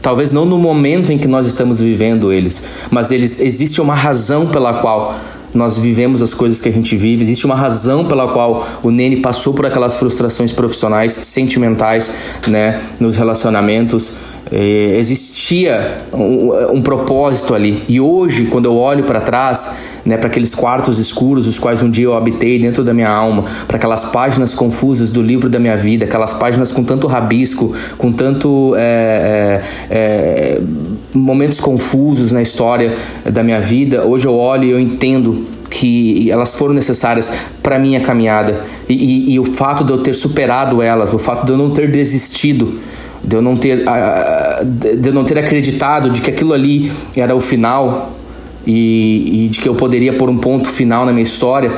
Talvez 0.00 0.32
não 0.32 0.44
no 0.44 0.58
momento 0.58 1.12
em 1.12 1.18
que 1.18 1.26
nós 1.26 1.46
estamos 1.46 1.80
vivendo 1.80 2.32
eles, 2.32 2.62
mas 2.90 3.10
eles 3.10 3.40
existe 3.40 3.80
uma 3.80 3.94
razão 3.94 4.46
pela 4.46 4.74
qual 4.74 5.14
nós 5.54 5.78
vivemos 5.78 6.20
as 6.20 6.34
coisas 6.34 6.60
que 6.60 6.68
a 6.68 6.72
gente 6.72 6.96
vive, 6.96 7.22
existe 7.22 7.46
uma 7.46 7.54
razão 7.54 8.04
pela 8.04 8.28
qual 8.28 8.66
o 8.82 8.90
Nene 8.90 9.16
passou 9.18 9.54
por 9.54 9.64
aquelas 9.64 9.96
frustrações 9.98 10.52
profissionais, 10.52 11.12
sentimentais, 11.12 12.12
né, 12.48 12.80
nos 12.98 13.16
relacionamentos. 13.16 14.16
É, 14.50 14.96
existia 14.98 16.04
um, 16.12 16.76
um, 16.76 16.82
propósito 16.82 17.54
ali. 17.54 17.82
E 17.88 18.00
hoje, 18.00 18.46
quando 18.46 18.66
eu 18.66 18.76
olho 18.76 19.04
para 19.04 19.20
trás, 19.20 19.76
né, 20.04 20.16
para 20.16 20.28
aqueles 20.28 20.54
quartos 20.54 20.98
escuros, 20.98 21.46
os 21.46 21.58
quais 21.58 21.82
um 21.82 21.90
dia 21.90 22.04
eu 22.04 22.14
habitei 22.14 22.58
dentro 22.58 22.84
da 22.84 22.92
minha 22.92 23.08
alma, 23.08 23.44
para 23.66 23.76
aquelas 23.76 24.04
páginas 24.04 24.54
confusas 24.54 25.10
do 25.10 25.22
livro 25.22 25.48
da 25.48 25.58
minha 25.58 25.76
vida, 25.76 26.04
aquelas 26.04 26.34
páginas 26.34 26.70
com 26.70 26.84
tanto 26.84 27.06
rabisco, 27.06 27.72
com 27.96 28.12
tanto 28.12 28.74
é, 28.76 29.60
é, 29.90 29.96
é 29.96 30.60
momentos 31.12 31.60
confusos 31.60 32.32
na 32.32 32.42
história 32.42 32.94
da 33.24 33.42
minha 33.42 33.60
vida, 33.60 34.04
hoje 34.04 34.26
eu 34.26 34.34
olho 34.34 34.64
e 34.64 34.70
eu 34.70 34.80
entendo 34.80 35.44
que 35.70 36.30
elas 36.30 36.54
foram 36.54 36.72
necessárias 36.72 37.32
para 37.62 37.78
minha 37.78 38.00
caminhada. 38.00 38.60
E, 38.88 38.94
e, 38.94 39.34
e, 39.34 39.40
o 39.40 39.44
fato 39.44 39.82
de 39.82 39.92
eu 39.92 39.98
ter 39.98 40.14
superado 40.14 40.80
elas, 40.80 41.12
o 41.12 41.18
fato 41.18 41.44
de 41.44 41.52
eu 41.52 41.58
não 41.58 41.70
ter 41.70 41.90
desistido, 41.90 42.78
de 43.22 43.34
eu 43.34 43.42
não 43.42 43.56
ter, 43.56 43.84
de 44.98 45.08
eu 45.08 45.12
não 45.12 45.24
ter 45.24 45.38
acreditado 45.38 46.10
de 46.10 46.20
que 46.20 46.30
aquilo 46.30 46.52
ali 46.52 46.92
era 47.16 47.34
o 47.34 47.40
final 47.40 48.13
e, 48.66 49.44
e 49.44 49.48
de 49.48 49.60
que 49.60 49.68
eu 49.68 49.74
poderia 49.74 50.12
pôr 50.12 50.30
um 50.30 50.36
ponto 50.36 50.68
final 50.68 51.04
na 51.04 51.12
minha 51.12 51.22
história 51.22 51.70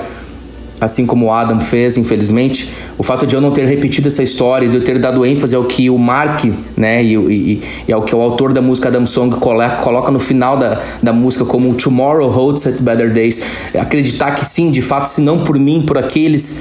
assim 0.81 1.07
como 1.07 1.27
o 1.27 1.33
Adam 1.33 1.59
fez, 1.59 1.97
infelizmente, 1.97 2.71
o 2.99 3.03
fato 3.03 3.27
de 3.27 3.35
eu 3.35 3.41
não 3.41 3.51
ter 3.51 3.67
repetido 3.67 4.09
essa 4.09 4.23
história, 4.23 4.69
de 4.69 4.77
eu 4.77 4.85
ter 4.85 4.99
dado 4.99 5.25
ênfase 5.25 5.55
ao 5.55 5.65
que 5.65 5.89
o 5.89 5.99
Mark, 5.99 6.45
né, 6.77 7.03
e, 7.03 7.15
e, 7.15 7.61
e 7.89 7.93
ao 7.93 8.03
que 8.03 8.15
o 8.15 8.21
autor 8.21 8.53
da 8.53 8.61
música 8.61 8.89
Adam 8.89 9.07
Song 9.07 9.35
coloca 9.37 10.11
no 10.11 10.19
final 10.19 10.57
da, 10.57 10.81
da 11.03 11.13
música 11.13 11.45
como 11.45 11.75
Tomorrow 11.75 12.29
Holds 12.31 12.67
Its 12.67 12.81
Better 12.81 13.13
Days, 13.13 13.41
acreditar 13.75 14.33
que 14.33 14.45
sim, 14.45 14.71
de 14.71 14.83
fato, 14.83 15.07
se 15.07 15.21
não 15.21 15.39
por 15.39 15.59
mim, 15.59 15.83
por 15.83 15.97
aqueles 15.99 16.61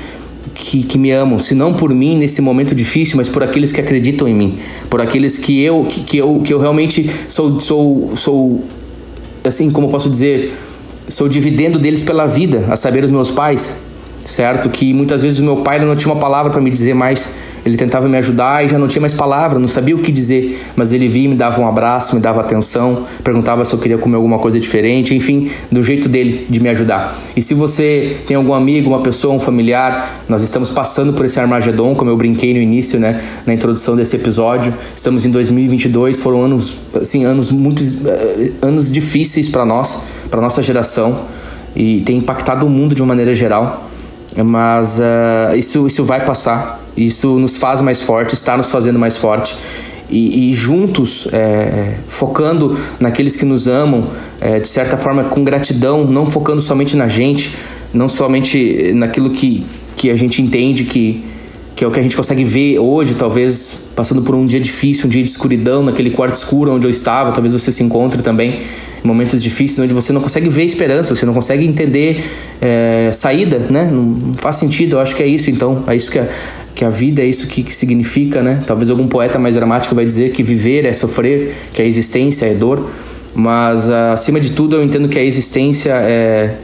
que, 0.54 0.84
que, 0.84 0.98
me 0.98 1.12
amam, 1.12 1.38
se 1.38 1.54
não 1.54 1.74
por 1.74 1.94
mim 1.94 2.18
nesse 2.18 2.42
momento 2.42 2.74
difícil, 2.74 3.18
mas 3.18 3.28
por 3.28 3.44
aqueles 3.44 3.72
que 3.72 3.82
acreditam 3.82 4.28
em 4.28 4.34
mim, 4.34 4.58
por 4.90 5.02
aqueles 5.02 5.38
que 5.38 5.62
eu 5.62 5.86
que, 5.86 6.02
que 6.02 6.18
eu 6.18 6.42
que 6.44 6.54
eu 6.54 6.60
realmente 6.60 7.10
sou 7.28 7.60
sou 7.60 8.12
sou 8.16 8.64
assim 9.48 9.70
como 9.70 9.90
posso 9.90 10.10
dizer 10.10 10.54
sou 11.08 11.28
dividendo 11.28 11.78
deles 11.78 12.02
pela 12.02 12.26
vida, 12.26 12.66
a 12.70 12.76
saber 12.76 13.04
os 13.04 13.12
meus 13.12 13.30
pais, 13.30 13.78
certo? 14.20 14.70
Que 14.70 14.94
muitas 14.94 15.22
vezes 15.22 15.40
o 15.40 15.44
meu 15.44 15.58
pai 15.58 15.80
não 15.80 15.96
tinha 15.96 16.12
uma 16.12 16.20
palavra 16.20 16.52
para 16.52 16.62
me 16.62 16.72
dizer 16.72 16.94
mais. 16.94 17.34
Ele 17.66 17.76
tentava 17.76 18.08
me 18.08 18.16
ajudar 18.18 18.64
e 18.64 18.70
já 18.70 18.78
não 18.78 18.88
tinha 18.88 19.02
mais 19.02 19.14
palavra, 19.14 19.58
não 19.58 19.68
sabia 19.68 19.96
o 19.96 20.00
que 20.00 20.12
dizer, 20.12 20.56
mas 20.76 20.94
ele 20.94 21.10
via, 21.10 21.28
me 21.28 21.36
dava 21.36 21.60
um 21.60 21.68
abraço, 21.68 22.14
me 22.14 22.22
dava 22.22 22.40
atenção, 22.40 23.06
perguntava 23.24 23.66
se 23.66 23.74
eu 23.74 23.80
queria 23.80 23.98
comer 23.98 24.18
alguma 24.18 24.38
coisa 24.38 24.60
diferente, 24.60 25.16
enfim, 25.16 25.50
do 25.72 25.82
jeito 25.82 26.08
dele 26.08 26.46
de 26.48 26.60
me 26.60 26.70
ajudar. 26.70 27.18
E 27.36 27.42
se 27.42 27.56
você 27.56 28.18
tem 28.28 28.38
algum 28.38 28.54
amigo, 28.54 28.90
uma 28.90 29.02
pessoa, 29.02 29.34
um 29.34 29.40
familiar, 29.40 30.24
nós 30.30 30.44
estamos 30.44 30.70
passando 30.70 31.14
por 31.14 31.26
esse 31.26 31.40
Armagedon, 31.40 31.96
como 31.96 32.12
eu 32.12 32.16
brinquei 32.16 32.54
no 32.54 32.60
início, 32.60 33.00
né, 33.00 33.20
na 33.48 33.54
introdução 33.54 33.96
desse 33.96 34.16
episódio. 34.16 34.72
Estamos 34.94 35.26
em 35.26 35.32
2022, 35.32 36.20
foram 36.20 36.44
anos, 36.44 36.78
assim, 36.94 37.26
anos 37.26 37.52
muito 37.52 37.82
eh, 37.82 38.52
anos 38.62 38.92
difíceis 38.92 39.50
para 39.50 39.66
nós, 39.66 40.04
para 40.30 40.40
nossa 40.40 40.62
geração 40.62 41.22
e 41.76 42.02
tem 42.02 42.18
impactado 42.18 42.68
o 42.68 42.70
mundo 42.70 42.94
de 42.94 43.02
uma 43.02 43.08
maneira 43.08 43.34
geral 43.34 43.90
mas 44.44 45.00
uh, 45.00 45.56
isso, 45.56 45.88
isso 45.88 46.04
vai 46.04 46.26
passar. 46.26 46.82
Isso 46.96 47.38
nos 47.40 47.58
faz 47.58 47.82
mais 47.82 48.02
fortes, 48.02 48.40
está 48.40 48.56
nos 48.56 48.72
fazendo 48.72 48.98
mais 48.98 49.18
forte. 49.18 49.56
E, 50.10 50.50
e 50.50 50.54
juntos, 50.54 51.28
é, 51.34 51.96
focando 52.08 52.78
naqueles 53.00 53.36
que 53.36 53.44
nos 53.44 53.68
amam, 53.68 54.10
é, 54.40 54.60
de 54.60 54.68
certa 54.68 54.98
forma 54.98 55.24
com 55.24 55.44
gratidão, 55.44 56.06
não 56.06 56.26
focando 56.26 56.62
somente 56.62 56.96
na 56.96 57.08
gente, 57.08 57.56
não 57.92 58.08
somente 58.08 58.94
naquilo 58.94 59.32
que, 59.32 59.66
que 59.96 60.10
a 60.12 60.16
gente 60.16 60.42
entende 60.42 60.84
que, 60.84 61.24
que 61.76 61.84
é 61.84 61.88
o 61.88 61.92
que 61.92 62.00
a 62.00 62.04
gente 62.04 62.16
consegue 62.16 62.44
ver 62.44 62.78
hoje, 62.78 63.16
talvez 63.16 63.86
passando 63.96 64.22
por 64.22 64.36
um 64.36 64.46
dia 64.46 64.60
difícil, 64.60 65.08
um 65.08 65.10
dia 65.10 65.24
de 65.24 65.30
escuridão, 65.30 65.82
naquele 65.82 66.12
quarto 66.12 66.36
escuro 66.36 66.72
onde 66.72 66.86
eu 66.86 66.92
estava, 66.92 67.32
talvez 67.32 67.54
você 67.54 67.72
se 67.72 67.84
encontre 67.84 68.22
também 68.22 68.62
momentos 69.04 69.42
difíceis 69.42 69.80
onde 69.80 69.94
você 69.94 70.14
não 70.14 70.22
consegue 70.22 70.50
ver 70.50 70.64
esperança, 70.64 71.16
você 71.16 71.26
não 71.26 71.34
consegue 71.34 71.66
entender 71.66 72.24
é, 72.62 73.10
saída, 73.14 73.60
né? 73.70 73.90
Não, 73.92 74.34
faz 74.36 74.58
sentido, 74.58 74.98
eu 74.98 75.00
acho 75.00 75.16
que 75.16 75.24
é 75.24 75.28
isso 75.28 75.50
então, 75.50 75.84
é 75.88 75.96
isso 75.96 76.12
que 76.12 76.20
a, 76.20 76.28
que 76.76 76.84
a 76.84 76.90
vida 76.90 77.22
é 77.22 77.26
isso 77.26 77.48
que, 77.48 77.64
que 77.64 77.74
significa, 77.74 78.44
né? 78.44 78.62
Talvez 78.68 78.90
algum 78.90 79.08
poeta 79.08 79.40
mais 79.40 79.56
dramático 79.56 79.96
vai 79.96 80.06
dizer 80.06 80.32
que 80.32 80.44
viver 80.44 80.86
é 80.86 80.94
sofrer, 80.94 81.52
que 81.74 81.82
a 81.82 81.86
existência 81.86 82.46
é 82.46 82.54
dor, 82.54 82.92
mas 83.34 83.90
acima 83.90 84.40
de 84.40 84.52
tudo 84.52 84.76
eu 84.76 84.84
entendo 84.84 85.08
que 85.08 85.18
a 85.18 85.24
existência 85.24 85.94
é 85.94 86.58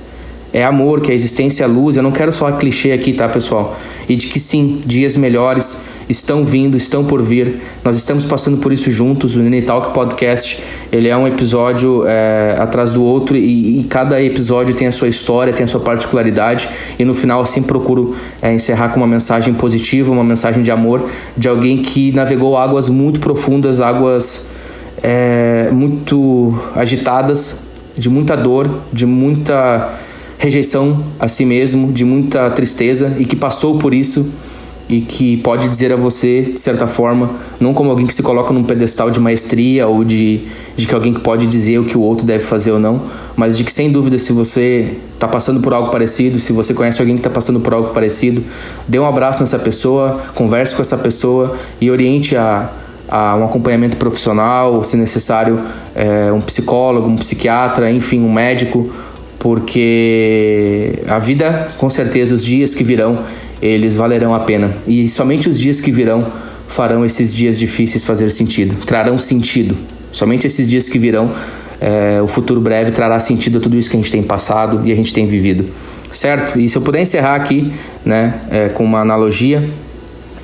é 0.54 0.64
amor, 0.64 1.02
que 1.02 1.12
a 1.12 1.14
existência 1.14 1.64
é 1.64 1.68
luz. 1.68 1.96
Eu 1.96 2.04
não 2.04 2.12
quero 2.12 2.32
só 2.32 2.52
clichê 2.52 2.92
aqui, 2.92 3.14
tá, 3.14 3.30
pessoal? 3.30 3.78
E 4.08 4.16
de 4.16 4.28
que 4.28 4.40
sim, 4.40 4.82
dias 4.86 5.16
melhores 5.16 5.84
estão 6.10 6.44
vindo, 6.44 6.76
estão 6.78 7.04
por 7.04 7.22
vir. 7.22 7.62
Nós 7.84 7.98
estamos 7.98 8.26
passando 8.26 8.58
por 8.58 8.72
isso 8.72 8.92
juntos. 8.92 9.36
O 9.36 9.40
Nini 9.40 9.62
Talk 9.62 9.94
Podcast 9.94 10.64
ele 10.92 11.08
é 11.08 11.16
um 11.16 11.28
episódio 11.28 12.04
é, 12.08 12.56
atrás 12.60 12.94
do 12.94 13.04
outro 13.04 13.38
e, 13.38 13.80
e, 13.80 13.84
cada 13.86 14.22
episódio 14.22 14.76
tem 14.76 14.88
a 14.88 14.92
sua 14.92 15.08
história, 15.08 15.54
tem 15.54 15.64
a 15.64 15.68
sua 15.68 15.80
particularidade. 15.80 16.70
E 17.00 17.06
no 17.06 17.14
final, 17.14 17.42
assim, 17.42 17.62
procuro 17.62 18.16
é, 18.42 18.54
encerrar 18.54 18.90
com 18.90 18.98
uma 18.98 19.08
mensagem 19.08 19.54
positiva, 19.54 20.12
uma 20.12 20.24
mensagem 20.24 20.64
de 20.64 20.72
amor 20.72 21.06
de 21.38 21.48
alguém 21.48 21.78
que 21.78 22.12
navegou 22.12 22.58
águas 22.58 22.90
muito 22.90 23.20
profundas, 23.20 23.82
águas 23.82 24.48
é, 25.02 25.70
muito 25.72 26.54
agitadas, 26.76 27.62
de 27.98 28.10
muita 28.10 28.36
dor, 28.36 28.70
de 28.92 29.06
muita 29.06 29.90
rejeição 30.38 31.04
a 31.20 31.28
si 31.28 31.46
mesmo, 31.46 31.92
de 31.92 32.04
muita 32.04 32.50
tristeza 32.50 33.16
e 33.20 33.26
que 33.26 33.36
passou 33.36 33.78
por 33.78 33.94
isso 33.94 34.32
e 34.90 35.02
que 35.02 35.38
pode 35.38 35.68
dizer 35.68 35.94
a 35.94 35.96
você, 35.96 36.42
de 36.42 36.60
certa 36.60 36.86
forma, 36.86 37.30
não 37.60 37.74
como 37.74 37.90
alguém 37.90 38.06
que 38.06 38.14
se 38.14 38.22
coloca 38.22 38.54
num 38.54 38.64
pedestal 38.64 39.10
de 39.10 39.20
maestria 39.20 39.88
ou 39.88 40.04
de, 40.04 40.42
de 40.76 40.86
que 40.86 40.94
alguém 40.94 41.14
que 41.14 41.20
pode 41.22 41.48
dizer 41.48 41.80
o 41.80 41.86
que 41.86 41.98
o 41.98 42.02
outro 42.02 42.26
deve 42.26 42.44
fazer 42.44 42.72
ou 42.72 42.80
não, 42.80 43.02
mas 43.36 43.58
de 43.58 43.64
que 43.64 43.72
sem 43.72 43.92
dúvida, 43.92 44.18
se 44.18 44.34
você 44.34 44.98
está 45.14 45.28
passando 45.28 45.62
por 45.62 45.74
algo 45.74 45.92
parecido, 45.92 46.40
se 46.40 46.52
você 46.52 46.74
conhece 46.74 47.00
alguém 47.00 47.16
que 47.16 47.20
está 47.20 47.30
passando 47.30 47.60
por 47.60 47.74
algo 47.74 47.90
parecido, 47.90 48.44
dê 48.88 49.00
um 49.00 49.06
abraço 49.06 49.42
nessa 49.42 49.60
pessoa, 49.60 50.20
converse 50.36 50.76
com 50.76 50.82
essa 50.82 50.98
pessoa 50.98 51.56
e 51.80 51.90
oriente 51.90 52.36
a, 52.36 52.70
a 53.08 53.36
um 53.36 53.46
acompanhamento 53.46 53.98
profissional, 53.98 54.84
se 54.84 54.98
necessário, 54.98 55.60
é, 55.94 56.32
um 56.34 56.42
psicólogo, 56.42 57.08
um 57.08 57.16
psiquiatra, 57.16 57.92
enfim, 57.92 58.22
um 58.22 58.32
médico, 58.32 58.90
porque 59.38 61.00
a 61.08 61.18
vida, 61.18 61.68
com 61.78 61.90
certeza, 61.90 62.36
os 62.36 62.46
dias 62.46 62.76
que 62.76 62.84
virão, 62.84 63.20
eles 63.62 63.96
valerão 63.98 64.34
a 64.34 64.40
pena. 64.40 64.74
E 64.88 65.08
somente 65.08 65.50
os 65.50 65.60
dias 65.60 65.80
que 65.80 65.92
virão 65.92 66.32
farão 66.68 67.06
esses 67.06 67.34
dias 67.34 67.60
difíceis 67.60 68.04
fazer 68.04 68.32
sentido, 68.32 68.76
trarão 68.86 69.18
sentido. 69.18 69.78
Somente 70.12 70.48
esses 70.48 70.68
dias 70.68 70.90
que 70.90 70.98
virão, 70.98 71.32
é, 71.80 72.22
o 72.22 72.28
futuro 72.28 72.62
breve 72.62 72.92
trará 72.92 73.20
sentido 73.20 73.58
a 73.58 73.62
tudo 73.62 73.78
isso 73.78 73.90
que 73.90 73.98
a 73.98 74.00
gente 74.00 74.12
tem 74.12 74.24
passado 74.24 74.82
e 74.86 74.92
a 74.92 74.96
gente 74.96 75.14
tem 75.14 75.26
vivido, 75.26 75.66
certo? 76.12 76.60
E 76.60 76.70
se 76.70 76.78
eu 76.78 76.82
puder 76.82 77.02
encerrar 77.02 77.36
aqui, 77.36 77.72
né, 78.06 78.40
é, 78.50 78.70
com 78.70 78.84
uma 78.84 79.00
analogia, 79.00 79.68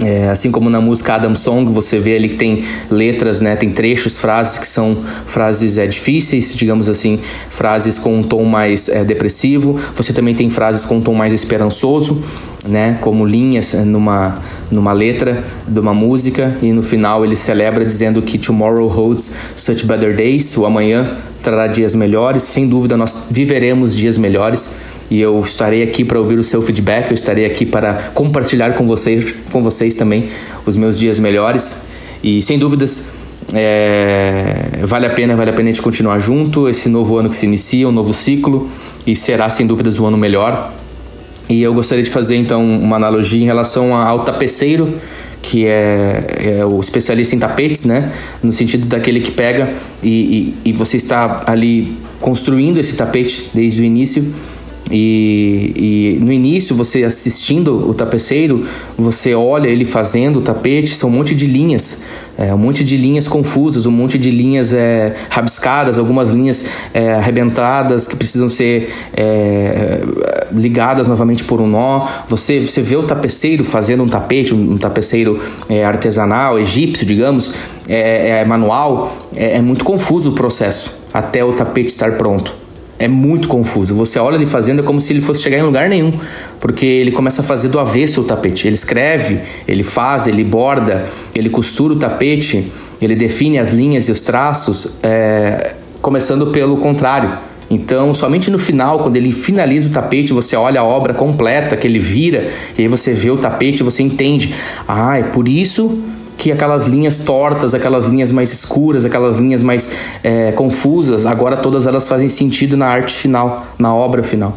É, 0.03 0.29
assim 0.29 0.51
como 0.51 0.69
na 0.69 0.79
música 0.79 1.15
Adam 1.15 1.35
Song, 1.35 1.71
você 1.71 1.97
vê 1.97 2.15
ali 2.15 2.29
que 2.29 2.35
tem 2.35 2.63
letras, 2.89 3.41
né, 3.41 3.55
tem 3.55 3.71
trechos, 3.71 4.19
frases 4.19 4.59
que 4.59 4.67
são 4.67 4.95
frases 5.25 5.79
é, 5.79 5.87
difíceis, 5.87 6.55
digamos 6.55 6.87
assim, 6.87 7.19
frases 7.49 7.97
com 7.97 8.19
um 8.19 8.21
tom 8.21 8.43
mais 8.43 8.89
é, 8.89 9.03
depressivo. 9.03 9.75
Você 9.95 10.13
também 10.13 10.35
tem 10.35 10.51
frases 10.51 10.85
com 10.85 10.97
um 10.97 11.01
tom 11.01 11.15
mais 11.15 11.33
esperançoso, 11.33 12.21
né, 12.67 12.99
como 13.01 13.25
linhas 13.25 13.73
numa, 13.73 14.39
numa 14.69 14.93
letra 14.93 15.43
de 15.67 15.79
uma 15.79 15.95
música. 15.95 16.55
E 16.61 16.71
no 16.71 16.83
final 16.83 17.25
ele 17.25 17.35
celebra 17.35 17.83
dizendo 17.83 18.21
que 18.21 18.37
Tomorrow 18.37 18.87
holds 18.87 19.35
such 19.55 19.83
better 19.85 20.15
days, 20.15 20.55
o 20.57 20.65
amanhã 20.67 21.17
trará 21.41 21.65
dias 21.65 21.95
melhores. 21.95 22.43
Sem 22.43 22.67
dúvida, 22.67 22.95
nós 22.95 23.27
viveremos 23.31 23.95
dias 23.95 24.19
melhores 24.19 24.75
e 25.09 25.21
eu 25.21 25.39
estarei 25.39 25.83
aqui 25.83 26.03
para 26.03 26.19
ouvir 26.19 26.37
o 26.37 26.43
seu 26.43 26.61
feedback, 26.61 27.09
eu 27.09 27.13
estarei 27.13 27.45
aqui 27.45 27.65
para 27.65 27.93
compartilhar 28.13 28.73
com 28.73 28.85
vocês, 28.85 29.33
com 29.51 29.63
vocês 29.63 29.95
também 29.95 30.27
os 30.65 30.75
meus 30.75 30.99
dias 30.99 31.19
melhores. 31.19 31.83
E 32.21 32.41
sem 32.41 32.59
dúvidas, 32.59 33.09
é, 33.53 34.81
vale 34.83 35.05
a 35.05 35.09
pena, 35.09 35.35
vale 35.35 35.49
a 35.49 35.53
pena 35.53 35.69
a 35.69 35.71
gente 35.71 35.81
continuar 35.81 36.19
junto. 36.19 36.67
Esse 36.67 36.89
novo 36.89 37.17
ano 37.17 37.29
que 37.29 37.35
se 37.35 37.45
inicia, 37.45 37.87
um 37.87 37.91
novo 37.91 38.13
ciclo, 38.13 38.69
e 39.05 39.15
será 39.15 39.49
sem 39.49 39.65
dúvidas 39.65 39.99
um 39.99 40.07
ano 40.07 40.17
melhor. 40.17 40.73
E 41.49 41.63
eu 41.63 41.73
gostaria 41.73 42.03
de 42.03 42.09
fazer 42.09 42.35
então 42.35 42.61
uma 42.61 42.97
analogia 42.97 43.41
em 43.41 43.45
relação 43.45 43.95
ao 43.95 44.25
tapeceiro, 44.25 44.93
que 45.41 45.65
é, 45.65 46.57
é 46.59 46.65
o 46.65 46.77
especialista 46.81 47.33
em 47.33 47.39
tapetes, 47.39 47.85
né? 47.85 48.11
No 48.43 48.51
sentido 48.51 48.85
daquele 48.85 49.21
que 49.21 49.31
pega 49.31 49.73
e, 50.03 50.53
e, 50.65 50.71
e 50.71 50.73
você 50.73 50.97
está 50.97 51.43
ali 51.45 51.95
construindo 52.19 52.79
esse 52.79 52.97
tapete 52.97 53.49
desde 53.53 53.81
o 53.81 53.85
início 53.85 54.33
e, 54.89 55.73
e, 56.17 56.19
no 56.23 56.31
início, 56.31 56.75
você 56.75 57.03
assistindo 57.03 57.89
o 57.89 57.93
tapeceiro, 57.93 58.63
você 58.97 59.33
olha 59.35 59.67
ele 59.67 59.85
fazendo 59.85 60.39
o 60.39 60.41
tapete, 60.41 60.89
são 60.89 61.09
um 61.09 61.13
monte 61.13 61.35
de 61.35 61.45
linhas, 61.45 62.03
é, 62.37 62.53
um 62.53 62.57
monte 62.57 62.83
de 62.83 62.95
linhas 62.95 63.27
confusas, 63.27 63.85
um 63.85 63.91
monte 63.91 64.17
de 64.17 64.31
linhas 64.31 64.73
é, 64.73 65.13
rabiscadas, 65.29 65.99
algumas 65.99 66.31
linhas 66.31 66.69
é, 66.93 67.15
arrebentadas 67.15 68.07
que 68.07 68.15
precisam 68.15 68.47
ser 68.47 68.89
é, 69.13 70.01
ligadas 70.53 71.07
novamente 71.07 71.43
por 71.43 71.59
um 71.59 71.67
nó. 71.67 72.07
Você, 72.29 72.61
você 72.61 72.81
vê 72.81 72.95
o 72.95 73.03
tapeceiro 73.03 73.63
fazendo 73.63 74.03
um 74.03 74.07
tapete, 74.07 74.53
um, 74.53 74.73
um 74.73 74.77
tapeceiro 74.77 75.37
é, 75.69 75.83
artesanal, 75.83 76.57
egípcio, 76.57 77.05
digamos, 77.05 77.53
é, 77.89 78.45
manual, 78.45 79.11
é 79.35 79.61
muito 79.61 79.83
confuso 79.83 80.31
o 80.31 80.33
processo 80.33 80.95
até 81.13 81.43
o 81.43 81.51
tapete 81.53 81.89
estar 81.89 82.17
pronto 82.17 82.66
é 82.99 83.07
muito 83.07 83.47
confuso. 83.47 83.95
Você 83.95 84.19
olha 84.19 84.35
ele 84.35 84.45
fazendo 84.45 84.81
é 84.81 84.83
como 84.83 84.99
se 84.99 85.13
ele 85.13 85.21
fosse 85.21 85.41
chegar 85.41 85.57
em 85.57 85.63
lugar 85.63 85.89
nenhum, 85.89 86.13
porque 86.59 86.85
ele 86.85 87.11
começa 87.11 87.41
a 87.41 87.43
fazer 87.43 87.69
do 87.69 87.79
avesso 87.79 88.21
o 88.21 88.23
tapete. 88.23 88.67
Ele 88.67 88.75
escreve, 88.75 89.39
ele 89.67 89.83
faz, 89.83 90.27
ele 90.27 90.43
borda, 90.43 91.03
ele 91.35 91.49
costura 91.49 91.93
o 91.93 91.97
tapete, 91.97 92.71
ele 93.01 93.15
define 93.15 93.59
as 93.59 93.71
linhas 93.71 94.07
e 94.07 94.11
os 94.11 94.21
traços, 94.23 94.97
é, 95.03 95.75
começando 96.01 96.47
pelo 96.47 96.77
contrário. 96.77 97.31
Então, 97.69 98.13
somente 98.13 98.49
no 98.49 98.57
final, 98.57 98.99
quando 98.99 99.17
ele 99.17 99.31
finaliza 99.31 99.89
o 99.89 99.91
tapete, 99.91 100.31
você 100.31 100.55
olha 100.55 100.79
a 100.79 100.83
obra 100.83 101.13
completa 101.13 101.75
que 101.75 101.85
ele 101.85 101.99
vira, 101.99 102.47
e 102.77 102.83
aí 102.83 102.87
você 102.87 103.13
vê 103.13 103.29
o 103.29 103.37
tapete, 103.37 103.83
você 103.83 104.03
entende. 104.03 104.53
Ah, 104.87 105.17
é 105.17 105.23
por 105.23 105.49
isso 105.49 106.01
que 106.37 106.51
aquelas 106.51 106.85
linhas 106.85 107.19
tortas, 107.19 107.73
aquelas 107.73 108.05
linhas 108.05 108.31
mais 108.31 108.53
escuras, 108.53 109.03
aquelas 109.03 109.37
linhas 109.37 109.63
mais 109.63 109.97
é, 110.23 110.51
confusas, 110.51 111.25
agora 111.25 111.57
todas 111.57 111.87
elas 111.87 112.07
fazem 112.07 112.29
sentido 112.29 112.77
na 112.77 112.87
arte 112.87 113.13
final, 113.13 113.65
na 113.79 113.93
obra 113.93 114.23
final. 114.23 114.55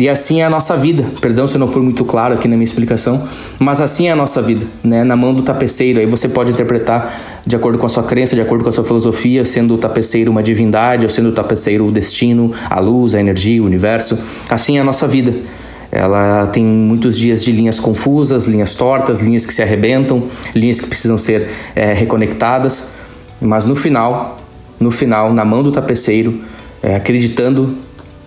E 0.00 0.08
assim 0.08 0.40
é 0.40 0.46
a 0.46 0.50
nossa 0.50 0.78
vida. 0.78 1.04
Perdão 1.20 1.46
se 1.46 1.56
eu 1.56 1.58
não 1.58 1.68
for 1.68 1.82
muito 1.82 2.06
claro 2.06 2.32
aqui 2.32 2.48
na 2.48 2.56
minha 2.56 2.64
explicação, 2.64 3.22
mas 3.58 3.82
assim 3.82 4.08
é 4.08 4.12
a 4.12 4.16
nossa 4.16 4.40
vida, 4.40 4.66
né? 4.82 5.04
Na 5.04 5.14
mão 5.14 5.34
do 5.34 5.42
tapeceiro. 5.42 6.00
Aí 6.00 6.06
você 6.06 6.26
pode 6.26 6.52
interpretar 6.52 7.14
de 7.46 7.54
acordo 7.54 7.78
com 7.78 7.84
a 7.84 7.88
sua 7.88 8.02
crença, 8.02 8.34
de 8.34 8.40
acordo 8.40 8.64
com 8.64 8.70
a 8.70 8.72
sua 8.72 8.82
filosofia, 8.82 9.44
sendo 9.44 9.74
o 9.74 9.78
tapeceiro 9.78 10.30
uma 10.30 10.42
divindade, 10.42 11.04
ou 11.04 11.10
sendo 11.10 11.28
o 11.28 11.32
tapeceiro 11.32 11.86
o 11.86 11.92
destino, 11.92 12.50
a 12.70 12.80
luz, 12.80 13.14
a 13.14 13.20
energia, 13.20 13.62
o 13.62 13.66
universo. 13.66 14.18
Assim 14.48 14.78
é 14.78 14.80
a 14.80 14.84
nossa 14.84 15.06
vida. 15.06 15.34
Ela 15.92 16.46
tem 16.46 16.64
muitos 16.64 17.18
dias 17.18 17.42
de 17.42 17.50
linhas 17.50 17.80
confusas, 17.80 18.46
linhas 18.46 18.74
tortas, 18.76 19.20
linhas 19.20 19.44
que 19.44 19.52
se 19.52 19.62
arrebentam, 19.62 20.24
linhas 20.54 20.80
que 20.80 20.86
precisam 20.86 21.18
ser 21.18 21.48
é, 21.74 21.92
reconectadas, 21.92 22.92
mas 23.40 23.66
no 23.66 23.74
final, 23.74 24.38
no 24.78 24.90
final, 24.90 25.32
na 25.32 25.44
mão 25.44 25.62
do 25.62 25.72
tapeceiro, 25.72 26.40
é, 26.82 26.94
acreditando, 26.94 27.74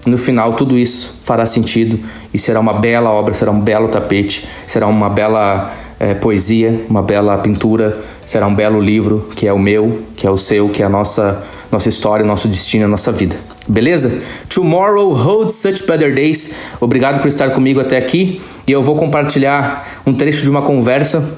no 0.06 0.18
final 0.18 0.54
tudo 0.54 0.78
isso 0.78 1.20
fará 1.24 1.46
sentido 1.46 1.98
e 2.34 2.38
será 2.38 2.60
uma 2.60 2.74
bela 2.74 3.10
obra, 3.10 3.34
será 3.34 3.52
um 3.52 3.62
belo 3.62 3.88
tapete, 3.88 4.46
será 4.68 4.88
uma 4.88 5.10
bela 5.10 5.74
é, 6.00 6.14
poesia, 6.14 6.86
uma 6.90 7.02
bela 7.02 7.38
pintura, 7.38 7.98
será 8.26 8.46
um 8.46 8.54
belo 8.54 8.82
livro 8.82 9.30
que 9.36 9.48
é 9.48 9.54
o 9.54 9.60
meu, 9.60 10.02
que 10.18 10.28
é 10.28 10.30
o 10.30 10.36
seu, 10.36 10.68
que 10.68 10.84
é 10.84 10.86
a 10.86 10.90
nossa 10.90 11.42
nossa 11.72 11.90
história, 11.90 12.24
nosso 12.24 12.48
destino, 12.48 12.86
a 12.86 12.88
nossa 12.88 13.12
vida. 13.12 13.36
Beleza? 13.68 14.12
Tomorrow 14.50 15.14
holds 15.14 15.56
such 15.56 15.86
better 15.88 16.14
days. 16.14 16.56
Obrigado 16.82 17.22
por 17.22 17.28
estar 17.28 17.52
comigo 17.52 17.80
até 17.80 17.98
aqui 17.98 18.42
e 18.68 18.72
eu 18.72 18.82
vou 18.82 18.96
compartilhar 18.96 20.02
um 20.06 20.14
trecho 20.14 20.44
de 20.44 20.50
uma 20.50 20.62
conversa 20.62 21.38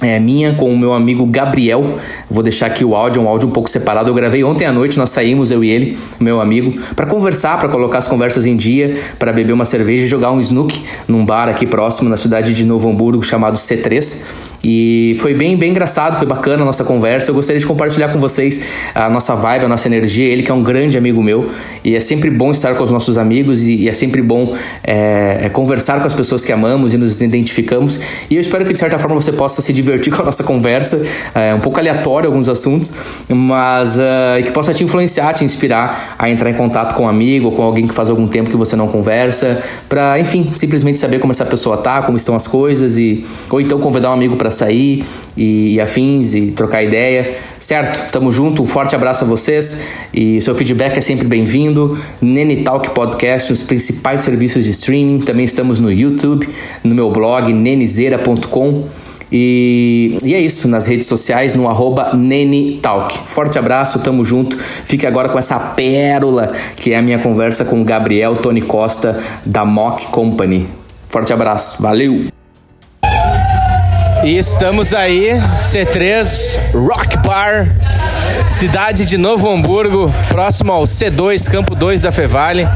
é, 0.00 0.18
minha 0.20 0.54
com 0.54 0.72
o 0.72 0.78
meu 0.78 0.92
amigo 0.92 1.26
Gabriel. 1.26 1.98
Vou 2.30 2.42
deixar 2.42 2.66
aqui 2.66 2.84
o 2.84 2.94
áudio, 2.94 3.20
um 3.20 3.28
áudio 3.28 3.48
um 3.48 3.52
pouco 3.52 3.68
separado. 3.68 4.10
Eu 4.10 4.14
gravei 4.14 4.44
ontem 4.44 4.64
à 4.64 4.72
noite, 4.72 4.96
nós 4.96 5.10
saímos, 5.10 5.50
eu 5.50 5.62
e 5.64 5.70
ele, 5.70 5.98
meu 6.20 6.40
amigo, 6.40 6.80
para 6.94 7.06
conversar, 7.06 7.58
para 7.58 7.68
colocar 7.68 7.98
as 7.98 8.06
conversas 8.06 8.46
em 8.46 8.56
dia, 8.56 8.96
para 9.18 9.32
beber 9.32 9.52
uma 9.52 9.64
cerveja 9.64 10.04
e 10.04 10.08
jogar 10.08 10.30
um 10.30 10.40
snook 10.40 10.82
num 11.06 11.26
bar 11.26 11.48
aqui 11.48 11.66
próximo 11.66 12.08
na 12.08 12.16
cidade 12.16 12.54
de 12.54 12.64
Novo 12.64 12.88
Hamburgo 12.88 13.22
chamado 13.22 13.56
C3. 13.56 14.47
E 14.62 15.16
foi 15.20 15.34
bem, 15.34 15.56
bem 15.56 15.70
engraçado, 15.70 16.16
foi 16.16 16.26
bacana 16.26 16.62
a 16.62 16.66
nossa 16.66 16.84
conversa. 16.84 17.30
Eu 17.30 17.34
gostaria 17.34 17.60
de 17.60 17.66
compartilhar 17.66 18.08
com 18.08 18.18
vocês 18.18 18.66
a 18.94 19.08
nossa 19.08 19.34
vibe, 19.34 19.64
a 19.64 19.68
nossa 19.68 19.86
energia. 19.86 20.26
Ele 20.26 20.42
que 20.42 20.50
é 20.50 20.54
um 20.54 20.62
grande 20.62 20.98
amigo 20.98 21.22
meu 21.22 21.48
e 21.84 21.94
é 21.94 22.00
sempre 22.00 22.30
bom 22.30 22.50
estar 22.50 22.74
com 22.74 22.82
os 22.82 22.90
nossos 22.90 23.18
amigos 23.18 23.66
e, 23.66 23.76
e 23.76 23.88
é 23.88 23.92
sempre 23.92 24.20
bom 24.20 24.54
é, 24.82 25.40
é, 25.42 25.48
conversar 25.48 26.00
com 26.00 26.06
as 26.06 26.14
pessoas 26.14 26.44
que 26.44 26.52
amamos 26.52 26.94
e 26.94 26.98
nos 26.98 27.20
identificamos. 27.20 28.00
E 28.28 28.34
eu 28.34 28.40
espero 28.40 28.64
que 28.64 28.72
de 28.72 28.78
certa 28.78 28.98
forma 28.98 29.14
você 29.14 29.32
possa 29.32 29.62
se 29.62 29.72
divertir 29.72 30.12
com 30.14 30.22
a 30.22 30.24
nossa 30.24 30.42
conversa. 30.42 31.00
É 31.34 31.54
um 31.54 31.60
pouco 31.60 31.78
aleatório 31.78 32.28
alguns 32.28 32.48
assuntos, 32.48 32.94
mas 33.28 33.98
uh, 33.98 34.42
que 34.44 34.50
possa 34.50 34.74
te 34.74 34.82
influenciar, 34.82 35.32
te 35.32 35.44
inspirar 35.44 36.16
a 36.18 36.28
entrar 36.28 36.50
em 36.50 36.54
contato 36.54 36.94
com 36.94 37.04
um 37.04 37.08
amigo, 37.08 37.52
com 37.52 37.62
alguém 37.62 37.86
que 37.86 37.94
faz 37.94 38.10
algum 38.10 38.26
tempo 38.26 38.50
que 38.50 38.56
você 38.56 38.74
não 38.74 38.88
conversa, 38.88 39.60
para 39.88 40.18
enfim 40.18 40.50
simplesmente 40.52 40.98
saber 40.98 41.18
como 41.20 41.30
essa 41.30 41.44
pessoa 41.44 41.76
tá, 41.76 42.02
como 42.02 42.16
estão 42.16 42.34
as 42.34 42.46
coisas 42.46 42.96
e 42.96 43.24
ou 43.50 43.60
então 43.60 43.78
convidar 43.78 44.10
um 44.10 44.14
amigo 44.14 44.36
para 44.36 44.50
sair 44.58 45.04
e, 45.36 45.74
e, 45.74 45.80
afins 45.80 46.34
e 46.34 46.50
trocar 46.50 46.82
ideia, 46.82 47.34
certo? 47.60 48.10
Tamo 48.10 48.32
junto, 48.32 48.62
um 48.62 48.66
forte 48.66 48.94
abraço 48.94 49.24
a 49.24 49.26
vocês 49.26 49.82
e 50.12 50.40
seu 50.40 50.54
feedback 50.54 50.98
é 50.98 51.00
sempre 51.00 51.26
bem-vindo. 51.26 51.98
Nene 52.20 52.62
Talk 52.62 52.90
Podcast 52.90 53.50
nos 53.50 53.62
principais 53.62 54.22
serviços 54.22 54.64
de 54.64 54.70
streaming, 54.70 55.20
também 55.20 55.44
estamos 55.44 55.80
no 55.80 55.90
YouTube, 55.90 56.48
no 56.82 56.94
meu 56.94 57.10
blog 57.10 57.52
nenizeira.com. 57.52 58.84
E, 59.30 60.16
e, 60.24 60.34
é 60.34 60.40
isso, 60.40 60.68
nas 60.68 60.86
redes 60.86 61.06
sociais, 61.06 61.54
no 61.54 61.68
arroba. 61.68 62.12
Forte 63.26 63.58
abraço, 63.58 63.98
tamo 64.00 64.24
junto. 64.24 64.58
Fique 64.58 65.06
agora 65.06 65.28
com 65.28 65.38
essa 65.38 65.58
pérola 65.58 66.52
que 66.76 66.92
é 66.92 66.98
a 66.98 67.02
minha 67.02 67.18
conversa 67.18 67.64
com 67.64 67.84
Gabriel 67.84 68.36
Tony 68.36 68.62
Costa 68.62 69.18
da 69.44 69.64
Mock 69.64 70.08
Company. 70.08 70.66
Forte 71.08 71.32
abraço, 71.32 71.82
valeu! 71.82 72.37
E 74.28 74.36
estamos 74.36 74.92
aí, 74.92 75.30
C3 75.56 76.58
Rock 76.74 77.16
Bar, 77.26 77.66
cidade 78.50 79.06
de 79.06 79.16
Novo 79.16 79.50
Hamburgo, 79.50 80.12
próximo 80.28 80.70
ao 80.70 80.82
C2, 80.82 81.50
campo 81.50 81.74
2 81.74 82.02
da 82.02 82.12
Fevale. 82.12 82.68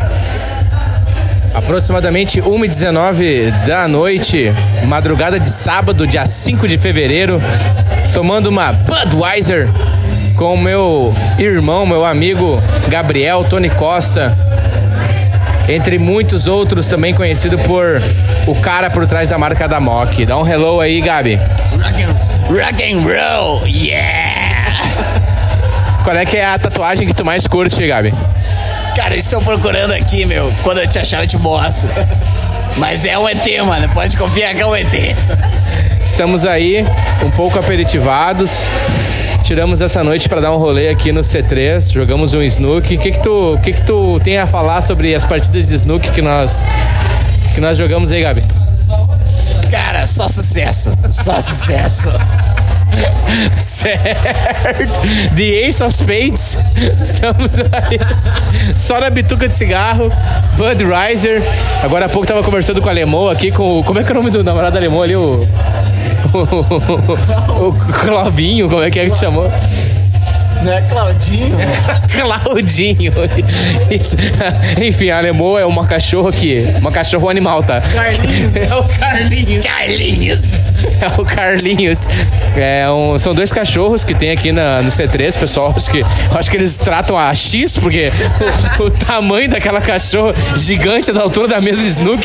Aproximadamente 1.53 2.41
1h19 2.41 3.51
da 3.67 3.87
noite, 3.87 4.51
madrugada 4.87 5.39
de 5.39 5.47
sábado, 5.47 6.07
dia 6.07 6.25
5 6.25 6.67
de 6.67 6.79
fevereiro, 6.79 7.39
tomando 8.15 8.47
uma 8.47 8.73
Budweiser 8.73 9.69
com 10.37 10.57
meu 10.57 11.15
irmão, 11.39 11.85
meu 11.85 12.03
amigo 12.03 12.63
Gabriel 12.89 13.45
Tony 13.45 13.69
Costa, 13.69 14.35
entre 15.69 15.99
muitos 15.99 16.47
outros 16.47 16.89
também 16.89 17.15
conhecido 17.15 17.59
por 17.61 18.03
o 18.47 18.55
cara 18.57 18.91
por 18.91 19.07
trás 19.07 19.29
da 19.29 19.39
marca 19.39 19.69
da 19.69 19.81
Mock. 19.81 20.25
Dá 20.25 20.39
um 20.39 20.47
hello 20.47 20.81
aí, 20.81 21.01
Gabi. 21.01 21.37
Rock 21.37 22.03
and, 22.03 22.55
rock 22.55 22.93
and 22.93 23.01
roll, 23.01 23.67
yeah! 23.67 24.73
Qual 26.05 26.17
é 26.17 26.27
que 26.27 26.37
é 26.37 26.45
a 26.45 26.59
tatuagem 26.59 27.07
que 27.07 27.15
tu 27.15 27.25
mais 27.25 27.47
curte, 27.47 27.87
Gabi? 27.87 28.13
Cara, 28.97 29.17
estou 29.17 29.41
procurando 29.41 29.93
aqui, 29.93 30.27
meu. 30.27 30.53
Quando 30.63 30.79
eu 30.79 30.87
te 30.89 30.99
achar, 30.99 31.23
eu 31.23 31.27
te 31.27 31.39
mostro. 31.39 31.89
Mas 32.77 33.07
é 33.07 33.17
um 33.17 33.29
ET, 33.29 33.47
mano. 33.65 33.89
Pode 33.91 34.17
confiar 34.17 34.55
que 34.55 34.61
é 34.61 34.67
um 34.67 34.75
ET. 34.75 34.93
Estamos 36.05 36.45
aí, 36.45 36.85
um 37.25 37.31
pouco 37.31 37.59
aperitivados. 37.59 38.67
Tiramos 39.53 39.83
essa 39.83 40.03
noite 40.03 40.31
para 40.31 40.41
dar 40.41 40.51
um 40.51 40.57
rolê 40.57 40.89
aqui 40.89 41.13
no 41.13 41.21
C3, 41.21 41.93
jogamos 41.93 42.33
um 42.33 42.41
snook. 42.41 42.97
O 42.97 42.99
que 42.99 43.13
que 43.13 43.19
tu, 43.19 43.59
que 43.63 43.75
que 43.75 43.83
tu 43.83 44.19
tem 44.25 44.39
a 44.39 44.47
falar 44.47 44.81
sobre 44.81 45.15
as 45.15 45.27
partidas 45.27 45.69
de 45.69 45.75
snook 45.75 46.11
que 46.11 46.23
nós 46.23 46.65
que 47.55 47.61
nós 47.61 47.77
jogamos 47.77 48.11
aí, 48.13 48.23
Gabi? 48.23 48.43
Cara, 49.71 50.07
só 50.07 50.27
sucesso. 50.27 50.97
Só 51.11 51.39
sucesso. 51.39 52.09
Certo. 53.61 55.37
The 55.37 55.67
Ace 55.67 55.83
of 55.83 55.95
Spades. 55.95 56.57
Estamos 57.03 57.51
aí. 57.59 57.99
Só 58.75 58.99
na 59.01 59.11
bituca 59.11 59.47
de 59.47 59.55
cigarro. 59.55 60.11
Budweiser. 60.57 61.43
Agora 61.83 62.07
há 62.07 62.09
pouco 62.09 62.27
tava 62.27 62.43
conversando 62.43 62.81
com 62.81 62.87
o 62.87 62.91
Alemão 62.91 63.29
aqui, 63.29 63.53
com 63.53 63.81
o. 63.81 63.85
Como 63.85 64.01
é 64.01 64.03
que 64.03 64.11
é 64.11 64.13
o 64.13 64.17
nome 64.17 64.31
do 64.31 64.43
namorado 64.43 64.79
alemão 64.79 65.03
ali? 65.03 65.15
O. 65.15 65.47
O, 66.35 67.69
o 67.69 67.73
Clavinho, 67.73 68.69
como 68.69 68.83
é 68.83 68.91
que 68.91 68.99
é 69.01 69.11
que 69.11 69.17
chamou? 69.17 69.51
Não 70.63 70.73
é 70.73 70.81
Claudinho? 70.83 71.57
Claudinho. 72.17 73.13
Isso. 73.91 74.17
Enfim, 74.81 75.11
a 75.11 75.19
Alemão 75.19 75.59
é 75.59 75.67
uma 75.67 75.87
cachorra 75.87 76.31
que. 76.31 76.65
Uma 76.79 76.93
cachorro 76.93 77.29
animal, 77.29 77.63
tá? 77.63 77.81
Carlinhos. 77.81 78.57
É 78.57 78.75
o 78.75 78.85
Carlinhos. 78.85 79.65
Carlinhos. 79.65 80.41
É 81.03 81.21
o 81.21 81.25
Carlinhos. 81.25 82.07
É 82.57 82.89
um- 82.91 83.19
são 83.19 83.35
dois 83.35 83.53
cachorros 83.53 84.05
que 84.05 84.15
tem 84.15 84.31
aqui 84.31 84.53
na, 84.53 84.81
no 84.83 84.91
C3, 84.91 85.37
pessoal. 85.39 85.73
Acho 85.77 85.91
que, 85.91 86.05
acho 86.35 86.51
que 86.51 86.57
eles 86.57 86.79
tratam 86.79 87.19
a 87.19 87.35
X, 87.35 87.77
porque 87.77 88.13
o, 88.79 88.85
o 88.85 88.91
tamanho 88.91 89.49
daquela 89.49 89.81
cachorra 89.81 90.33
gigante 90.57 91.11
da 91.13 91.23
altura 91.23 91.49
da 91.49 91.61
mesa 91.61 91.81
de 91.83 91.89
snook. 91.89 92.23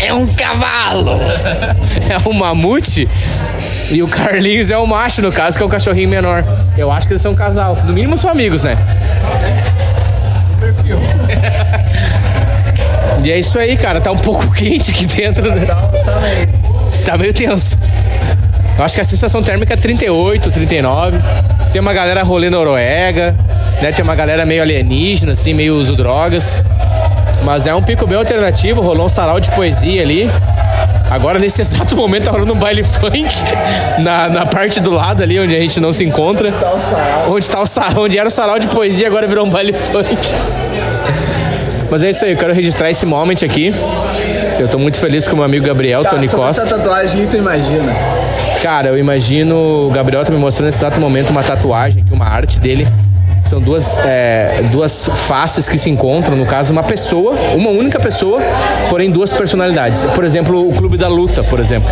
É 0.00 0.12
um 0.12 0.26
cavalo. 0.26 1.18
é 2.08 2.28
um 2.28 2.32
mamute. 2.32 3.08
E 3.90 4.02
o 4.02 4.08
Carlinhos 4.08 4.70
é 4.70 4.76
o 4.78 4.86
macho, 4.86 5.22
no 5.22 5.30
caso, 5.32 5.56
que 5.56 5.62
é 5.62 5.66
um 5.66 5.70
cachorrinho 5.70 6.08
menor. 6.08 6.44
Eu 6.76 6.90
acho 6.90 7.06
que 7.06 7.12
eles 7.12 7.22
são 7.22 7.32
um 7.32 7.36
casal. 7.36 7.76
No 7.84 7.92
mínimo 7.92 8.16
são 8.18 8.30
amigos, 8.30 8.62
né? 8.64 8.76
E 13.22 13.30
é 13.32 13.38
isso 13.38 13.58
aí, 13.58 13.74
cara. 13.76 14.00
Tá 14.02 14.12
um 14.12 14.18
pouco 14.18 14.50
quente 14.52 14.90
aqui 14.90 15.06
dentro. 15.06 15.50
Né? 15.50 15.64
Tá 15.64 16.20
meio 16.20 16.63
tenso. 17.34 17.78
Eu 18.76 18.84
acho 18.84 18.94
que 18.94 19.00
a 19.00 19.04
sensação 19.04 19.42
térmica 19.42 19.74
é 19.74 19.76
38, 19.76 20.50
39. 20.50 21.18
Tem 21.72 21.80
uma 21.80 21.92
galera 21.92 22.22
rolê 22.22 22.50
Noruega, 22.50 23.34
né? 23.80 23.92
Tem 23.92 24.02
uma 24.02 24.14
galera 24.14 24.44
meio 24.44 24.62
alienígena, 24.62 25.32
assim, 25.32 25.54
meio 25.54 25.76
uso 25.76 25.94
drogas. 25.94 26.56
Mas 27.44 27.66
é 27.66 27.74
um 27.74 27.82
pico 27.82 28.06
bem 28.06 28.18
alternativo, 28.18 28.80
rolou 28.80 29.06
um 29.06 29.08
sarau 29.08 29.38
de 29.38 29.50
poesia 29.50 30.02
ali. 30.02 30.28
Agora, 31.10 31.38
nesse 31.38 31.60
exato 31.62 31.94
momento, 31.94 32.24
tá 32.24 32.30
rolando 32.32 32.52
um 32.52 32.56
baile 32.56 32.82
funk 32.82 33.28
na, 33.98 34.28
na 34.28 34.46
parte 34.46 34.80
do 34.80 34.90
lado 34.90 35.22
ali, 35.22 35.38
onde 35.38 35.54
a 35.54 35.60
gente 35.60 35.78
não 35.78 35.92
se 35.92 36.04
encontra. 36.04 36.48
Onde, 37.28 37.48
tá 37.48 37.60
o 37.60 37.66
sarau, 37.66 38.04
onde 38.04 38.18
era 38.18 38.26
o 38.26 38.30
sarau 38.30 38.58
de 38.58 38.66
poesia, 38.66 39.06
agora 39.06 39.28
virou 39.28 39.46
um 39.46 39.50
baile 39.50 39.72
funk. 39.72 40.16
Mas 41.90 42.02
é 42.02 42.10
isso 42.10 42.24
aí, 42.24 42.32
eu 42.32 42.36
quero 42.36 42.52
registrar 42.52 42.90
esse 42.90 43.06
moment 43.06 43.36
aqui. 43.44 43.72
Eu 44.58 44.68
tô 44.68 44.78
muito 44.78 44.98
feliz 44.98 45.26
com 45.26 45.34
o 45.34 45.36
meu 45.36 45.44
amigo 45.44 45.66
Gabriel, 45.66 46.04
Tony 46.04 46.28
Sobre 46.28 46.46
Costa. 46.46 46.62
essa 46.62 46.76
tatuagem, 46.76 47.26
tu 47.26 47.36
imagina? 47.36 47.92
Cara, 48.62 48.88
eu 48.88 48.98
imagino 48.98 49.88
o 49.88 49.90
Gabriel 49.92 50.24
tá 50.24 50.32
me 50.32 50.38
mostrando 50.38 50.66
nesse 50.66 50.78
exato 50.78 51.00
momento 51.00 51.30
uma 51.30 51.42
tatuagem 51.42 52.02
aqui, 52.02 52.12
uma 52.12 52.26
arte 52.26 52.58
dele. 52.58 52.86
São 53.42 53.60
duas, 53.60 53.98
é, 53.98 54.62
duas 54.70 55.10
faces 55.14 55.68
que 55.68 55.76
se 55.76 55.90
encontram, 55.90 56.36
no 56.36 56.46
caso, 56.46 56.72
uma 56.72 56.82
pessoa, 56.82 57.32
uma 57.54 57.68
única 57.68 58.00
pessoa, 58.00 58.40
porém 58.88 59.10
duas 59.10 59.32
personalidades. 59.32 60.02
Por 60.04 60.24
exemplo, 60.24 60.66
o 60.66 60.72
Clube 60.72 60.96
da 60.96 61.08
Luta, 61.08 61.42
por 61.44 61.60
exemplo. 61.60 61.90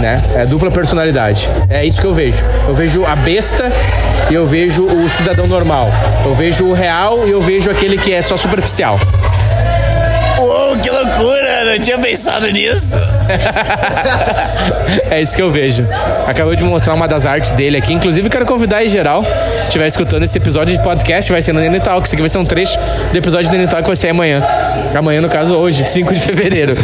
Né? 0.00 0.22
É 0.34 0.46
dupla 0.46 0.70
personalidade. 0.70 1.48
É 1.68 1.84
isso 1.84 2.00
que 2.00 2.06
eu 2.06 2.12
vejo. 2.12 2.44
Eu 2.66 2.74
vejo 2.74 3.04
a 3.04 3.14
besta 3.16 3.70
e 4.30 4.34
eu 4.34 4.46
vejo 4.46 4.84
o 4.84 5.08
cidadão 5.08 5.46
normal. 5.46 5.88
Eu 6.24 6.34
vejo 6.34 6.64
o 6.66 6.72
real 6.72 7.26
e 7.26 7.30
eu 7.30 7.40
vejo 7.40 7.70
aquele 7.70 7.96
que 7.96 8.12
é 8.12 8.22
só 8.22 8.36
superficial. 8.36 8.98
Loucura! 11.70 11.76
Não 11.76 11.78
tinha 11.78 11.98
pensado 11.98 12.46
nisso. 12.50 12.96
É 15.08 15.20
isso 15.20 15.36
que 15.36 15.42
eu 15.42 15.50
vejo. 15.50 15.86
Acabou 16.26 16.54
de 16.54 16.62
mostrar 16.64 16.94
uma 16.94 17.06
das 17.06 17.24
artes 17.26 17.52
dele 17.52 17.76
aqui. 17.76 17.92
Inclusive, 17.92 18.28
quero 18.28 18.44
convidar 18.44 18.78
aí 18.78 18.88
geral. 18.88 19.24
Se 19.24 19.66
estiver 19.66 19.86
escutando 19.86 20.22
esse 20.24 20.36
episódio 20.36 20.76
de 20.76 20.82
podcast, 20.82 21.30
vai 21.30 21.40
ser 21.42 21.52
no 21.52 21.60
Nene 21.60 21.80
Talk. 21.80 22.06
Esse 22.06 22.16
aqui 22.16 22.22
vai 22.22 22.28
ser 22.28 22.38
um 22.38 22.44
trecho 22.44 22.78
do 23.12 23.18
episódio 23.18 23.50
do 23.50 23.56
Nene 23.56 23.68
Talk 23.68 23.82
que 23.82 23.88
vai 23.88 23.96
ser 23.96 24.08
amanhã. 24.08 24.42
Amanhã, 24.94 25.20
no 25.20 25.28
caso, 25.28 25.54
hoje, 25.54 25.84
5 25.88 26.12
de 26.12 26.20
fevereiro. 26.20 26.74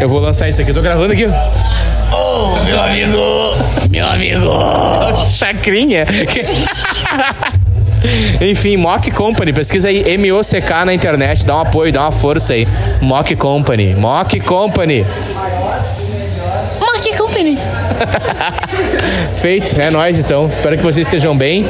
Eu 0.00 0.08
vou 0.08 0.20
lançar 0.20 0.48
isso 0.48 0.60
aqui. 0.60 0.70
Eu 0.70 0.74
tô 0.74 0.82
gravando 0.82 1.12
aqui. 1.12 1.26
Ô, 1.26 2.64
meu 2.64 2.80
amigo! 2.80 3.56
Meu 3.90 4.06
amigo! 4.06 5.26
Chacrinha. 5.28 6.04
Enfim, 8.40 8.76
Mock 8.76 9.10
Company, 9.10 9.52
pesquisa 9.52 9.88
aí 9.88 10.02
M-O-C-K 10.06 10.84
na 10.84 10.94
internet, 10.94 11.44
dá 11.44 11.56
um 11.56 11.60
apoio, 11.60 11.92
dá 11.92 12.02
uma 12.02 12.12
força 12.12 12.54
aí. 12.54 12.66
Mock 13.00 13.34
Company, 13.36 13.94
Mock 13.94 14.40
Company. 14.40 15.04
Monkey 16.98 17.16
Company. 17.16 17.58
Feito, 19.40 19.80
é 19.80 19.90
nóis 19.90 20.18
então. 20.18 20.48
Espero 20.48 20.76
que 20.76 20.82
vocês 20.82 21.06
estejam 21.06 21.36
bem. 21.36 21.64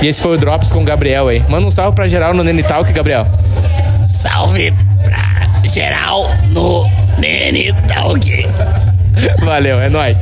E 0.00 0.06
esse 0.06 0.20
foi 0.20 0.36
o 0.36 0.38
Drops 0.38 0.72
com 0.72 0.82
o 0.82 0.84
Gabriel 0.84 1.28
aí. 1.28 1.40
Manda 1.48 1.66
um 1.66 1.70
salve 1.70 1.94
pra 1.94 2.08
geral 2.08 2.34
no 2.34 2.42
Nene 2.42 2.62
Talk, 2.62 2.92
Gabriel. 2.92 3.26
Salve 4.04 4.72
pra 5.04 5.68
geral 5.68 6.28
no 6.48 6.84
Nene 7.18 7.72
Talk. 7.86 8.48
Valeu, 9.44 9.80
é 9.80 9.88
nóis. 9.88 10.18